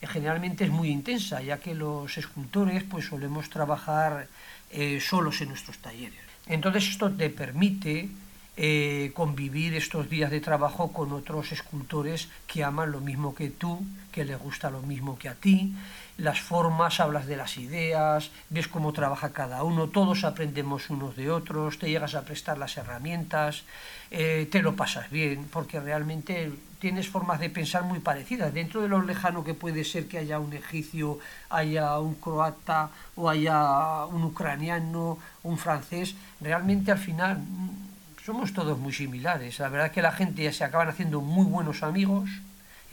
eh, 0.00 0.06
generalmente 0.06 0.64
es 0.64 0.70
muy 0.70 0.88
intensa, 0.88 1.42
ya 1.42 1.58
que 1.58 1.74
los 1.74 2.16
escultores 2.16 2.82
pues 2.82 3.04
solemos 3.04 3.50
trabajar 3.50 4.28
eh, 4.70 4.98
solos 4.98 5.42
en 5.42 5.50
nuestros 5.50 5.76
talleres. 5.78 6.18
Entonces 6.46 6.88
esto 6.88 7.12
te 7.12 7.28
permite 7.28 8.08
eh, 8.56 9.12
convivir 9.14 9.74
estos 9.74 10.08
días 10.08 10.30
de 10.30 10.40
trabajo 10.40 10.90
con 10.90 11.12
otros 11.12 11.52
escultores 11.52 12.28
que 12.46 12.64
aman 12.64 12.92
lo 12.92 13.00
mismo 13.00 13.34
que 13.34 13.50
tú, 13.50 13.84
que 14.10 14.24
les 14.24 14.38
gusta 14.38 14.70
lo 14.70 14.80
mismo 14.80 15.18
que 15.18 15.28
a 15.28 15.34
ti, 15.34 15.74
las 16.16 16.40
formas, 16.40 17.00
hablas 17.00 17.26
de 17.26 17.36
las 17.36 17.56
ideas, 17.56 18.30
ves 18.48 18.68
cómo 18.68 18.92
trabaja 18.92 19.32
cada 19.32 19.64
uno, 19.64 19.88
todos 19.88 20.22
aprendemos 20.24 20.88
unos 20.90 21.16
de 21.16 21.30
otros, 21.30 21.78
te 21.78 21.90
llegas 21.90 22.14
a 22.14 22.22
prestar 22.22 22.56
las 22.56 22.76
herramientas, 22.76 23.64
eh, 24.12 24.48
te 24.50 24.62
lo 24.62 24.76
pasas 24.76 25.10
bien, 25.10 25.48
porque 25.50 25.80
realmente 25.80 26.52
tienes 26.78 27.08
formas 27.08 27.40
de 27.40 27.50
pensar 27.50 27.82
muy 27.82 27.98
parecidas. 27.98 28.54
Dentro 28.54 28.80
de 28.82 28.88
lo 28.88 29.02
lejano 29.02 29.42
que 29.42 29.54
puede 29.54 29.82
ser 29.82 30.06
que 30.06 30.18
haya 30.18 30.38
un 30.38 30.52
egipcio, 30.52 31.18
haya 31.50 31.98
un 31.98 32.14
croata 32.14 32.90
o 33.16 33.28
haya 33.28 34.04
un 34.06 34.22
ucraniano, 34.22 35.18
un 35.42 35.58
francés, 35.58 36.14
realmente 36.40 36.92
al 36.92 36.98
final 36.98 37.38
mm, 37.38 38.22
somos 38.24 38.52
todos 38.52 38.78
muy 38.78 38.92
similares. 38.92 39.58
La 39.58 39.68
verdad 39.68 39.88
es 39.88 39.92
que 39.92 40.02
la 40.02 40.12
gente 40.12 40.44
ya 40.44 40.52
se 40.52 40.62
acaban 40.62 40.88
haciendo 40.88 41.20
muy 41.20 41.46
buenos 41.46 41.82
amigos 41.82 42.30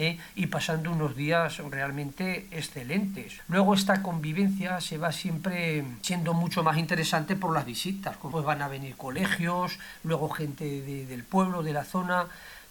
¿eh? 0.02 0.18
y 0.36 0.48
pasando 0.48 0.92
unos 0.92 1.16
días 1.16 1.58
realmente 1.70 2.48
excelentes. 2.52 3.40
Luego 3.48 3.74
esta 3.74 4.02
convivencia 4.02 4.82
se 4.82 4.98
va 4.98 5.12
siempre 5.12 5.84
siendo 6.02 6.34
mucho 6.34 6.64
más 6.64 6.78
interesante 6.78 7.36
por 7.36 7.54
las 7.54 7.66
visitas, 7.66 8.18
como 8.18 8.42
van 8.42 8.62
a 8.62 8.68
venir 8.68 8.96
colegios, 8.96 9.78
luego 10.04 10.30
gente 10.30 10.66
de, 10.66 11.06
del 11.06 11.24
pueblo, 11.24 11.62
de 11.64 11.74
la 11.74 11.84
zona, 11.84 12.28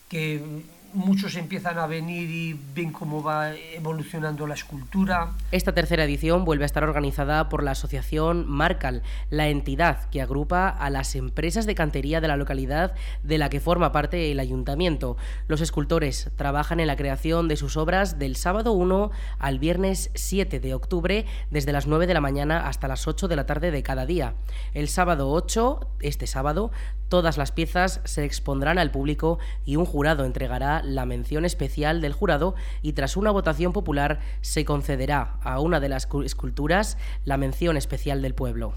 que 0.09 0.65
muchos 0.93 1.37
empiezan 1.37 1.79
a 1.79 1.87
venir 1.87 2.31
y 2.31 2.59
ven 2.75 2.93
cómo 2.93 3.23
va 3.23 3.55
evolucionando 3.55 4.47
la 4.47 4.55
escultura. 4.55 5.33
Esta 5.53 5.73
tercera 5.73 6.05
edición 6.05 6.45
vuelve 6.45 6.65
a 6.65 6.67
estar 6.67 6.85
organizada 6.85 7.49
por 7.49 7.63
la 7.63 7.73
asociación 7.73 8.49
Marcal, 8.49 9.03
la 9.31 9.49
entidad 9.49 10.09
que 10.11 10.23
agrupa 10.23 10.69
a 10.69 10.91
las 10.91 11.15
empresas 11.15 11.67
de 11.67 11.75
cantería 11.75 12.21
de 12.21 12.29
la 12.29 12.37
localidad 12.37 12.95
de 13.23 13.39
la 13.39 13.51
que 13.51 13.61
forma 13.61 13.93
parte 13.93 14.31
el 14.31 14.41
ayuntamiento. 14.41 15.17
Los 15.49 15.61
escultores 15.61 16.31
trabajan 16.37 16.81
en 16.81 16.87
la 16.87 16.97
creación 16.97 17.49
de 17.49 17.57
sus 17.57 17.77
obras 17.77 18.19
del 18.19 18.37
sábado 18.37 18.73
1 18.73 19.11
al 19.39 19.59
viernes 19.59 20.11
7 20.15 20.61
de 20.61 20.75
octubre, 20.75 21.27
desde 21.51 21.73
las 21.73 21.87
9 21.87 22.07
de 22.07 22.15
la 22.15 22.21
mañana 22.21 22.67
hasta 22.67 22.89
las 22.89 23.07
8 23.07 23.29
de 23.29 23.37
la 23.37 23.47
tarde 23.47 23.71
de 23.71 23.83
cada 23.83 24.07
día. 24.07 24.35
El 24.75 24.89
sábado 24.89 25.31
8, 25.31 25.89
este 26.01 26.27
sábado, 26.27 26.71
todas 27.11 27.37
las 27.37 27.53
piezas 27.53 28.01
se 28.05 28.25
expondrán 28.25 28.79
al 28.79 28.91
público 28.91 29.39
y 29.67 29.77
un 29.77 29.85
jurado 29.85 30.25
entregará 30.25 30.83
la 30.83 31.05
mención 31.05 31.45
especial 31.45 32.01
del 32.01 32.15
jurado 32.15 32.55
y 32.81 32.95
tras 32.95 33.19
una 33.19 33.31
votación 33.31 33.75
popular 33.75 34.21
se 34.41 34.65
concederá 34.65 35.35
a 35.43 35.61
una 35.61 35.81
de 35.81 35.91
las 35.91 36.09
esculturas 36.25 36.97
la 37.27 37.37
mención 37.37 37.77
especial 37.77 38.23
del 38.23 38.35
pueblo. 38.35 38.73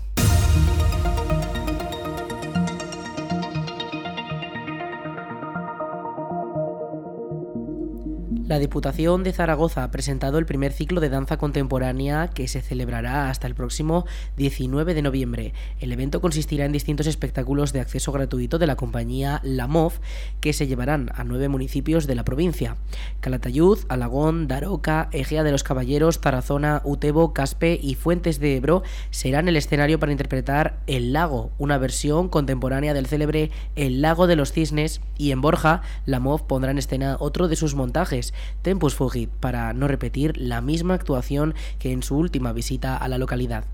La 8.53 8.59
Diputación 8.59 9.23
de 9.23 9.33
Zaragoza 9.33 9.83
ha 9.83 9.89
presentado 9.89 10.37
el 10.37 10.45
primer 10.45 10.73
ciclo 10.73 11.01
de 11.01 11.09
danza 11.09 11.37
contemporánea 11.37 12.27
que 12.27 12.47
se 12.47 12.61
celebrará 12.61 13.31
hasta 13.31 13.47
el 13.47 13.55
próximo 13.55 14.05
19 14.37 14.93
de 14.93 15.01
noviembre. 15.01 15.53
El 15.79 15.91
evento 15.91 16.21
consistirá 16.21 16.65
en 16.65 16.71
distintos 16.71 17.07
espectáculos 17.07 17.73
de 17.73 17.79
acceso 17.79 18.11
gratuito 18.11 18.59
de 18.59 18.67
la 18.67 18.75
compañía 18.75 19.39
La 19.41 19.65
MOV 19.65 19.93
que 20.39 20.53
se 20.53 20.67
llevarán 20.67 21.09
a 21.15 21.23
nueve 21.23 21.49
municipios 21.49 22.05
de 22.05 22.13
la 22.13 22.25
provincia. 22.25 22.77
Calatayud, 23.21 23.79
Alagón, 23.89 24.47
Daroca, 24.47 25.09
Egea 25.11 25.41
de 25.41 25.51
los 25.51 25.63
Caballeros, 25.63 26.21
Tarazona, 26.21 26.83
Utebo, 26.83 27.33
Caspe 27.33 27.79
y 27.81 27.95
Fuentes 27.95 28.39
de 28.39 28.57
Ebro 28.57 28.83
serán 29.09 29.47
el 29.47 29.57
escenario 29.57 29.97
para 29.97 30.11
interpretar 30.11 30.77
El 30.85 31.11
Lago, 31.11 31.49
una 31.57 31.79
versión 31.79 32.29
contemporánea 32.29 32.93
del 32.93 33.07
célebre 33.07 33.49
El 33.75 34.03
Lago 34.03 34.27
de 34.27 34.35
los 34.35 34.51
Cisnes 34.51 35.01
y 35.17 35.31
en 35.31 35.41
Borja, 35.41 35.81
La 36.05 36.19
MOV 36.19 36.45
pondrá 36.45 36.69
en 36.69 36.77
escena 36.77 37.17
otro 37.19 37.47
de 37.47 37.55
sus 37.55 37.73
montajes, 37.73 38.31
Tempus 38.61 38.95
Fugit 38.95 39.29
para 39.29 39.73
no 39.73 39.87
repetir 39.87 40.37
la 40.37 40.61
misma 40.61 40.93
actuación 40.93 41.55
que 41.79 41.91
en 41.91 42.03
su 42.03 42.17
última 42.17 42.53
visita 42.53 42.97
a 42.97 43.07
la 43.07 43.17
localidad. 43.17 43.65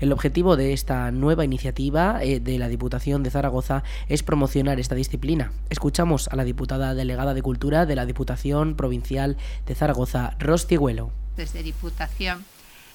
El 0.00 0.12
objetivo 0.12 0.56
de 0.56 0.72
esta 0.72 1.10
nueva 1.10 1.44
iniciativa 1.44 2.22
eh, 2.22 2.40
de 2.40 2.58
la 2.58 2.68
Diputación 2.68 3.22
de 3.22 3.30
Zaragoza 3.30 3.82
es 4.08 4.22
promocionar 4.22 4.80
esta 4.80 4.94
disciplina. 4.94 5.52
Escuchamos 5.70 6.28
a 6.28 6.36
la 6.36 6.44
diputada 6.44 6.94
delegada 6.94 7.34
de 7.34 7.42
Cultura 7.42 7.86
de 7.86 7.96
la 7.96 8.06
Diputación 8.06 8.74
Provincial 8.74 9.36
de 9.66 9.74
Zaragoza, 9.74 10.36
Ros 10.38 10.66
Cigüelo. 10.66 11.10
Desde 11.36 11.62
Diputación 11.62 12.44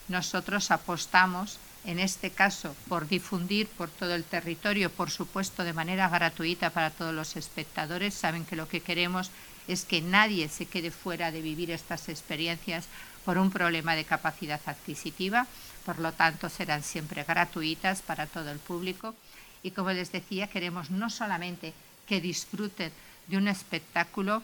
nosotros 0.10 0.72
apostamos 0.72 1.60
en 1.86 2.00
este 2.00 2.30
caso 2.30 2.76
por 2.88 3.08
difundir 3.08 3.68
por 3.68 3.90
todo 3.90 4.16
el 4.16 4.24
territorio, 4.24 4.90
por 4.90 5.10
supuesto 5.10 5.64
de 5.64 5.74
manera 5.74 6.10
gratuita 6.10 6.70
para 6.70 6.90
todos 6.90 7.14
los 7.14 7.36
espectadores. 7.36 8.14
Saben 8.14 8.46
que 8.46 8.56
lo 8.56 8.68
que 8.68 8.82
queremos 8.82 9.32
es 9.68 9.86
que 9.86 10.02
nadie 10.02 10.50
se 10.50 10.66
quede 10.66 10.92
fuera 10.92 11.32
de 11.32 11.42
vivir 11.42 11.72
estas 11.72 12.10
experiencias 12.10 12.86
por 13.26 13.38
un 13.38 13.52
problema 13.52 13.96
de 13.96 14.04
capacidad 14.04 14.60
adquisitiva, 14.66 15.48
por 15.86 16.00
lo 16.00 16.12
tanto 16.12 16.50
serán 16.50 16.84
siempre 16.84 17.24
gratuitas 17.24 18.02
para 18.02 18.28
todo 18.28 18.52
el 18.52 18.60
público. 18.60 19.16
Y 19.64 19.72
como 19.72 19.92
les 19.92 20.12
decía 20.12 20.48
queremos 20.48 20.92
no 20.92 21.10
solamente 21.10 21.74
que 22.08 22.20
disfruten 22.20 22.92
de 23.28 23.38
un 23.38 23.48
espectáculo, 23.48 24.44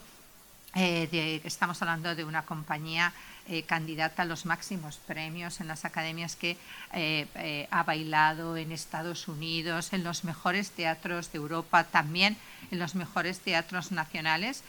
eh, 0.74 1.40
estamos 1.44 1.82
hablando 1.82 2.14
de 2.14 2.24
una 2.24 2.44
compañía 2.44 3.12
eh, 3.48 3.64
candidata 3.64 4.22
a 4.22 4.24
los 4.24 4.46
máximos 4.46 4.96
premios 4.98 5.60
en 5.60 5.66
las 5.66 5.84
academias 5.84 6.36
que 6.36 6.56
eh, 6.92 7.66
ha 7.70 7.82
bailado 7.82 8.56
en 8.56 8.70
Estados 8.70 9.26
Unidos, 9.26 9.92
en 9.92 10.04
los 10.04 10.22
mejores 10.24 10.70
teatros 10.70 11.32
de 11.32 11.38
Europa, 11.38 11.84
también 11.84 12.36
en 12.70 12.78
los 12.78 12.94
mejores 12.94 13.40
teatros 13.40 13.90
nacionales 13.90 14.62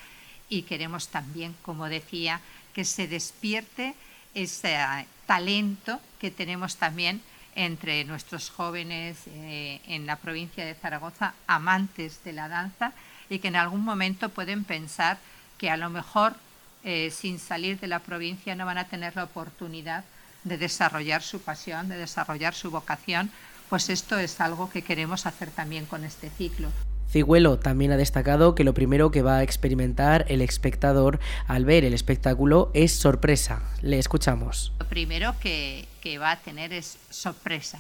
y 0.52 0.64
queremos 0.64 1.08
también, 1.08 1.56
como 1.64 1.88
decía, 1.88 2.42
que 2.74 2.84
se 2.84 3.08
despierte 3.08 3.96
ese 4.36 4.78
talento 5.26 6.00
que 6.20 6.30
tenemos 6.30 6.76
también 6.76 7.22
entre 7.56 8.04
nuestros 8.04 8.50
jóvenes 8.50 9.18
eh, 9.28 9.82
en 9.88 10.06
la 10.06 10.18
provincia 10.18 10.66
de 10.66 10.76
Zaragoza, 10.76 11.34
amantes 11.48 12.24
de 12.24 12.34
la 12.34 12.50
danza, 12.50 12.92
y 13.30 13.40
que 13.40 13.48
en 13.48 13.56
algún 13.56 13.84
momento 13.84 14.30
pueden 14.30 14.66
pensar 14.66 15.18
que 15.58 15.70
a 15.70 15.78
lo 15.78 15.90
mejor 15.90 16.36
eh, 16.84 17.12
sin 17.12 17.40
salir 17.40 17.80
de 17.80 17.88
la 17.88 18.00
provincia 18.00 18.54
no 18.54 18.66
van 18.66 18.78
a 18.78 18.90
tener 18.90 19.16
la 19.16 19.24
oportunidad 19.24 20.04
de 20.44 20.58
desarrollar 20.58 21.24
su 21.24 21.42
pasión, 21.42 21.88
de 21.88 21.98
desarrollar 21.98 22.54
su 22.56 22.72
vocación, 22.72 23.32
pues 23.70 23.90
esto 23.90 24.20
es 24.20 24.42
algo 24.42 24.70
que 24.70 24.82
queremos 24.82 25.26
hacer 25.26 25.50
también 25.50 25.86
con 25.86 26.04
este 26.04 26.30
ciclo. 26.30 26.70
Cigüelo 27.12 27.60
también 27.60 27.92
ha 27.92 27.98
destacado 27.98 28.56
que 28.56 28.64
lo 28.64 28.74
primero 28.74 29.12
que 29.12 29.22
va 29.22 29.38
a 29.38 29.44
experimentar 29.44 30.26
el 30.30 30.42
espectador 30.42 31.20
al 31.46 31.66
ver 31.66 31.84
el 31.84 31.94
espectáculo 31.94 32.72
es 32.74 32.94
sorpresa. 32.94 33.62
Le 33.82 34.00
escuchamos. 34.00 34.72
Lo 34.80 34.88
primero 34.88 35.36
que, 35.42 35.88
va 36.20 36.32
a 36.32 36.40
tener 36.40 36.72
es 36.72 36.98
sorpresa. 37.10 37.80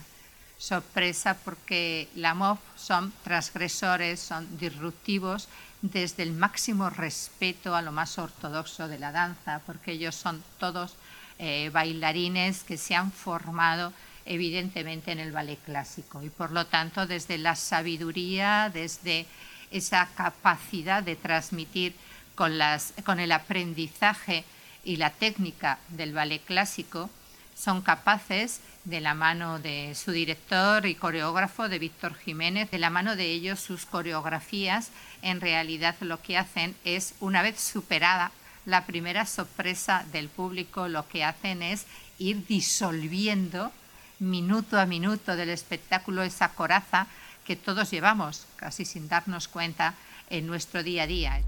Sorpresa 0.57 1.37
porque 1.45 2.09
la 2.13 2.33
MOV 2.33 2.59
son 2.75 3.13
transgresores, 3.23 4.19
son 4.19 4.57
disruptivos 4.59 5.47
desde 5.81 6.23
el 6.23 6.33
máximo 6.33 6.89
respeto 6.89 7.73
a 7.73 7.81
lo 7.81 7.93
más 7.93 8.19
ortodoxo 8.19 8.89
de 8.89 8.99
la 8.99 9.13
danza, 9.13 9.61
porque 9.65 9.93
ellos 9.93 10.13
son 10.13 10.43
todos 10.59 10.95
eh, 11.39 11.69
bailarines 11.73 12.63
que 12.63 12.77
se 12.77 12.95
han 12.95 13.11
formado 13.13 13.93
evidentemente 14.25 15.11
en 15.11 15.19
el 15.19 15.31
ballet 15.31 15.59
clásico. 15.63 16.21
Y 16.23 16.29
por 16.29 16.51
lo 16.51 16.65
tanto 16.65 17.07
desde 17.07 17.37
la 17.37 17.55
sabiduría, 17.55 18.69
desde 18.73 19.25
esa 19.71 20.07
capacidad 20.15 21.03
de 21.03 21.15
transmitir 21.15 21.93
con, 22.35 23.19
el 23.19 23.31
aprendizaje 23.31 24.43
y 24.83 24.97
la 24.97 25.11
técnica 25.11 25.79
del 25.89 26.13
ballet 26.13 26.43
clásico, 26.43 27.09
son 27.55 27.81
capaces, 27.81 28.61
de 28.83 28.99
la 28.99 29.13
mano 29.13 29.59
de 29.59 29.93
su 29.93 30.11
director 30.11 30.87
y 30.87 30.95
coreógrafo, 30.95 31.69
de 31.69 31.77
Víctor 31.77 32.15
Jiménez, 32.15 32.71
de 32.71 32.79
la 32.79 32.89
mano 32.89 33.15
de 33.15 33.25
ellos 33.25 33.59
sus 33.59 33.85
coreografías, 33.85 34.89
en 35.21 35.39
realidad 35.39 35.95
lo 35.99 36.19
que 36.21 36.37
hacen 36.37 36.75
es, 36.83 37.13
una 37.19 37.43
vez 37.43 37.59
superada 37.59 38.31
la 38.65 38.85
primera 38.85 39.25
sorpresa 39.25 40.03
del 40.11 40.29
público, 40.29 40.87
lo 40.87 41.07
que 41.07 41.23
hacen 41.23 41.61
es 41.61 41.85
ir 42.17 42.45
disolviendo 42.47 43.71
minuto 44.21 44.79
a 44.79 44.85
minuto 44.85 45.35
del 45.35 45.49
espectáculo 45.49 46.21
esa 46.21 46.53
coraza 46.53 47.07
que 47.43 47.55
todos 47.55 47.89
llevamos, 47.89 48.45
casi 48.55 48.85
sin 48.85 49.09
darnos 49.09 49.47
cuenta, 49.47 49.95
en 50.29 50.45
nuestro 50.47 50.83
día 50.83 51.03
a 51.03 51.07
día. 51.07 51.41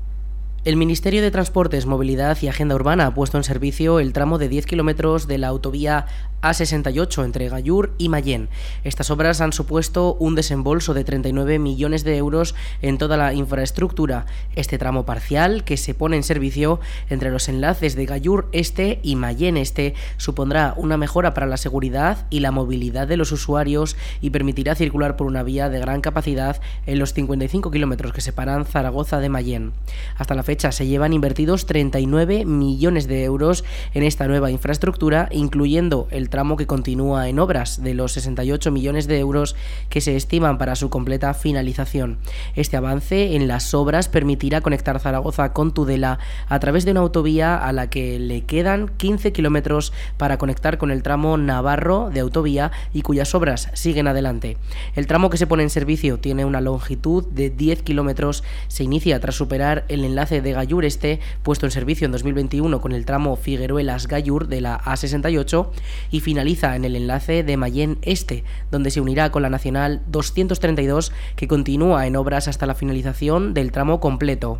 El 0.66 0.78
Ministerio 0.78 1.22
de 1.22 1.30
Transportes, 1.30 1.86
Movilidad 1.86 2.38
y 2.42 2.48
Agenda 2.48 2.76
Urbana 2.76 3.08
ha 3.08 3.14
puesto 3.14 3.36
en 3.36 3.44
servicio 3.44 4.00
el 4.00 4.14
tramo 4.14 4.38
de 4.38 4.48
10 4.48 4.66
kilómetros 4.66 5.28
de 5.28 5.38
la 5.38 5.50
autovía 5.50 6.06
A68 6.42 7.26
entre 7.26 7.50
Gallur 7.50 7.94
y 7.98 8.08
Mayén. 8.08 8.48
Estas 8.86 9.12
obras 9.12 9.42
han 9.42 9.52
supuesto 9.52 10.16
un 10.16 10.36
desembolso 10.36 10.94
de 10.94 11.04
39 11.04 11.60
millones 11.60 12.06
de 12.06 12.16
euros 12.16 12.56
en 12.82 12.98
toda 12.98 13.18
la 13.18 13.34
infraestructura. 13.34 14.26
Este 14.56 14.78
tramo 14.78 15.06
parcial, 15.06 15.66
que 15.66 15.76
se 15.76 15.94
pone 15.94 16.16
en 16.16 16.24
servicio 16.24 16.80
entre 17.10 17.30
los 17.30 17.50
enlaces 17.50 17.98
de 17.98 18.06
Gallur 18.06 18.48
Este 18.54 19.02
y 19.04 19.18
Mayén 19.18 19.58
Este, 19.58 19.96
supondrá 20.16 20.76
una 20.78 20.96
mejora 20.96 21.34
para 21.34 21.46
la 21.46 21.58
seguridad 21.58 22.26
y 22.30 22.40
la 22.40 22.52
movilidad 22.52 23.06
de 23.06 23.18
los 23.18 23.34
usuarios 23.34 23.98
y 24.22 24.30
permitirá 24.30 24.76
circular 24.76 25.18
por 25.18 25.28
una 25.28 25.44
vía 25.44 25.68
de 25.68 25.80
gran 25.80 26.00
capacidad 26.00 26.62
en 26.86 27.00
los 27.00 27.14
55 27.14 27.70
kilómetros 27.70 28.14
que 28.14 28.22
separan 28.22 28.66
Zaragoza 28.66 29.20
de 29.20 29.28
Mayén. 29.28 29.74
Hasta 30.18 30.36
la 30.36 30.44
fecha 30.44 30.53
se 30.60 30.86
llevan 30.86 31.14
invertidos 31.14 31.66
39 31.66 32.46
millones 32.46 33.08
de 33.08 33.24
euros 33.24 33.64
en 33.94 34.04
esta 34.04 34.28
nueva 34.28 34.52
infraestructura, 34.52 35.28
incluyendo 35.32 36.08
el 36.12 36.30
tramo 36.30 36.58
que 36.58 36.68
continúa 36.68 37.28
en 37.28 37.40
obras 37.40 37.82
de 37.82 37.96
los 37.96 38.12
68 38.14 38.72
millones 38.72 39.08
de 39.08 39.20
euros 39.20 39.56
que 39.90 40.00
se 40.00 40.16
estiman 40.16 40.58
para 40.58 40.76
su 40.76 40.90
completa 40.90 41.34
finalización. 41.34 42.20
Este 42.56 42.78
avance 42.78 43.36
en 43.36 43.48
las 43.48 43.74
obras 43.74 44.10
permitirá 44.10 44.62
conectar 44.62 45.00
Zaragoza 45.00 45.54
con 45.54 45.74
Tudela 45.74 46.20
a 46.48 46.60
través 46.60 46.86
de 46.86 46.92
una 46.92 47.00
autovía 47.00 47.58
a 47.58 47.74
la 47.74 47.90
que 47.90 48.20
le 48.20 48.42
quedan 48.42 48.90
15 48.98 49.34
kilómetros 49.34 49.92
para 50.18 50.38
conectar 50.38 50.78
con 50.78 50.92
el 50.92 51.02
tramo 51.02 51.38
Navarro 51.38 52.12
de 52.14 52.20
autovía 52.20 52.72
y 52.94 53.02
cuyas 53.02 53.34
obras 53.34 53.70
siguen 53.74 54.08
adelante. 54.08 54.58
El 54.96 55.08
tramo 55.08 55.32
que 55.32 55.38
se 55.38 55.48
pone 55.48 55.64
en 55.64 55.72
servicio 55.72 56.20
tiene 56.20 56.46
una 56.46 56.62
longitud 56.62 57.26
de 57.26 57.50
10 57.50 57.82
kilómetros, 57.82 58.44
se 58.68 58.84
inicia 58.84 59.20
tras 59.20 59.36
superar 59.36 59.86
el 59.88 60.06
enlace 60.06 60.43
de 60.44 60.54
Gallur 60.54 60.86
este 60.86 61.20
puesto 61.42 61.66
en 61.66 61.72
servicio 61.72 62.06
en 62.06 62.12
2021 62.12 62.80
con 62.82 62.92
el 62.92 63.06
tramo 63.06 63.36
Figueruelas-Gallur 63.36 64.48
de 64.48 64.62
la 64.62 64.80
A68 64.82 65.68
y 66.12 66.20
finaliza 66.20 66.76
en 66.76 66.86
el 66.86 66.96
enlace 66.96 67.44
de 67.44 67.58
Mayén 67.58 67.98
Este, 68.02 68.44
donde 68.70 68.92
se 68.92 69.02
unirá 69.02 69.32
con 69.32 69.42
la 69.42 69.50
Nacional 69.50 70.02
232 70.08 71.12
que 71.36 71.48
continúa 71.48 72.06
en 72.06 72.16
obras 72.16 72.48
hasta 72.48 72.66
la 72.66 72.76
finalización 72.76 73.54
del 73.54 73.72
tramo 73.72 74.00
completo 74.00 74.60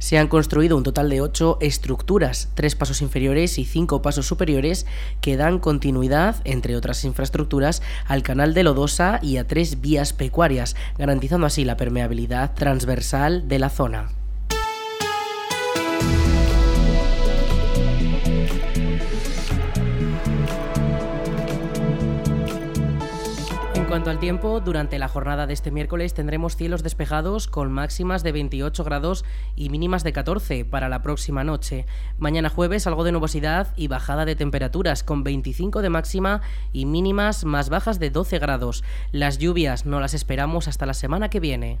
se 0.00 0.18
han 0.18 0.28
construido 0.28 0.76
un 0.76 0.82
total 0.82 1.10
de 1.10 1.20
ocho 1.20 1.58
estructuras, 1.60 2.48
tres 2.54 2.74
pasos 2.74 3.02
inferiores 3.02 3.58
y 3.58 3.64
cinco 3.64 4.02
pasos 4.02 4.26
superiores, 4.26 4.86
que 5.20 5.36
dan 5.36 5.60
continuidad, 5.60 6.36
entre 6.44 6.74
otras 6.74 7.04
infraestructuras, 7.04 7.82
al 8.06 8.22
canal 8.22 8.54
de 8.54 8.64
Lodosa 8.64 9.20
y 9.22 9.36
a 9.36 9.46
tres 9.46 9.80
vías 9.82 10.12
pecuarias, 10.14 10.74
garantizando 10.98 11.46
así 11.46 11.64
la 11.64 11.76
permeabilidad 11.76 12.54
transversal 12.54 13.46
de 13.46 13.58
la 13.58 13.68
zona. 13.68 14.19
Cuanto 23.90 24.10
al 24.10 24.20
tiempo, 24.20 24.60
durante 24.60 25.00
la 25.00 25.08
jornada 25.08 25.48
de 25.48 25.52
este 25.52 25.72
miércoles 25.72 26.14
tendremos 26.14 26.54
cielos 26.54 26.84
despejados 26.84 27.48
con 27.48 27.72
máximas 27.72 28.22
de 28.22 28.30
28 28.30 28.84
grados 28.84 29.24
y 29.56 29.68
mínimas 29.68 30.04
de 30.04 30.12
14 30.12 30.64
para 30.64 30.88
la 30.88 31.02
próxima 31.02 31.42
noche. 31.42 31.86
Mañana 32.16 32.50
jueves 32.50 32.86
algo 32.86 33.02
de 33.02 33.10
nubosidad 33.10 33.74
y 33.74 33.88
bajada 33.88 34.26
de 34.26 34.36
temperaturas 34.36 35.02
con 35.02 35.24
25 35.24 35.82
de 35.82 35.90
máxima 35.90 36.40
y 36.72 36.86
mínimas 36.86 37.44
más 37.44 37.68
bajas 37.68 37.98
de 37.98 38.10
12 38.10 38.38
grados. 38.38 38.84
Las 39.10 39.38
lluvias 39.38 39.86
no 39.86 39.98
las 39.98 40.14
esperamos 40.14 40.68
hasta 40.68 40.86
la 40.86 40.94
semana 40.94 41.28
que 41.28 41.40
viene. 41.40 41.80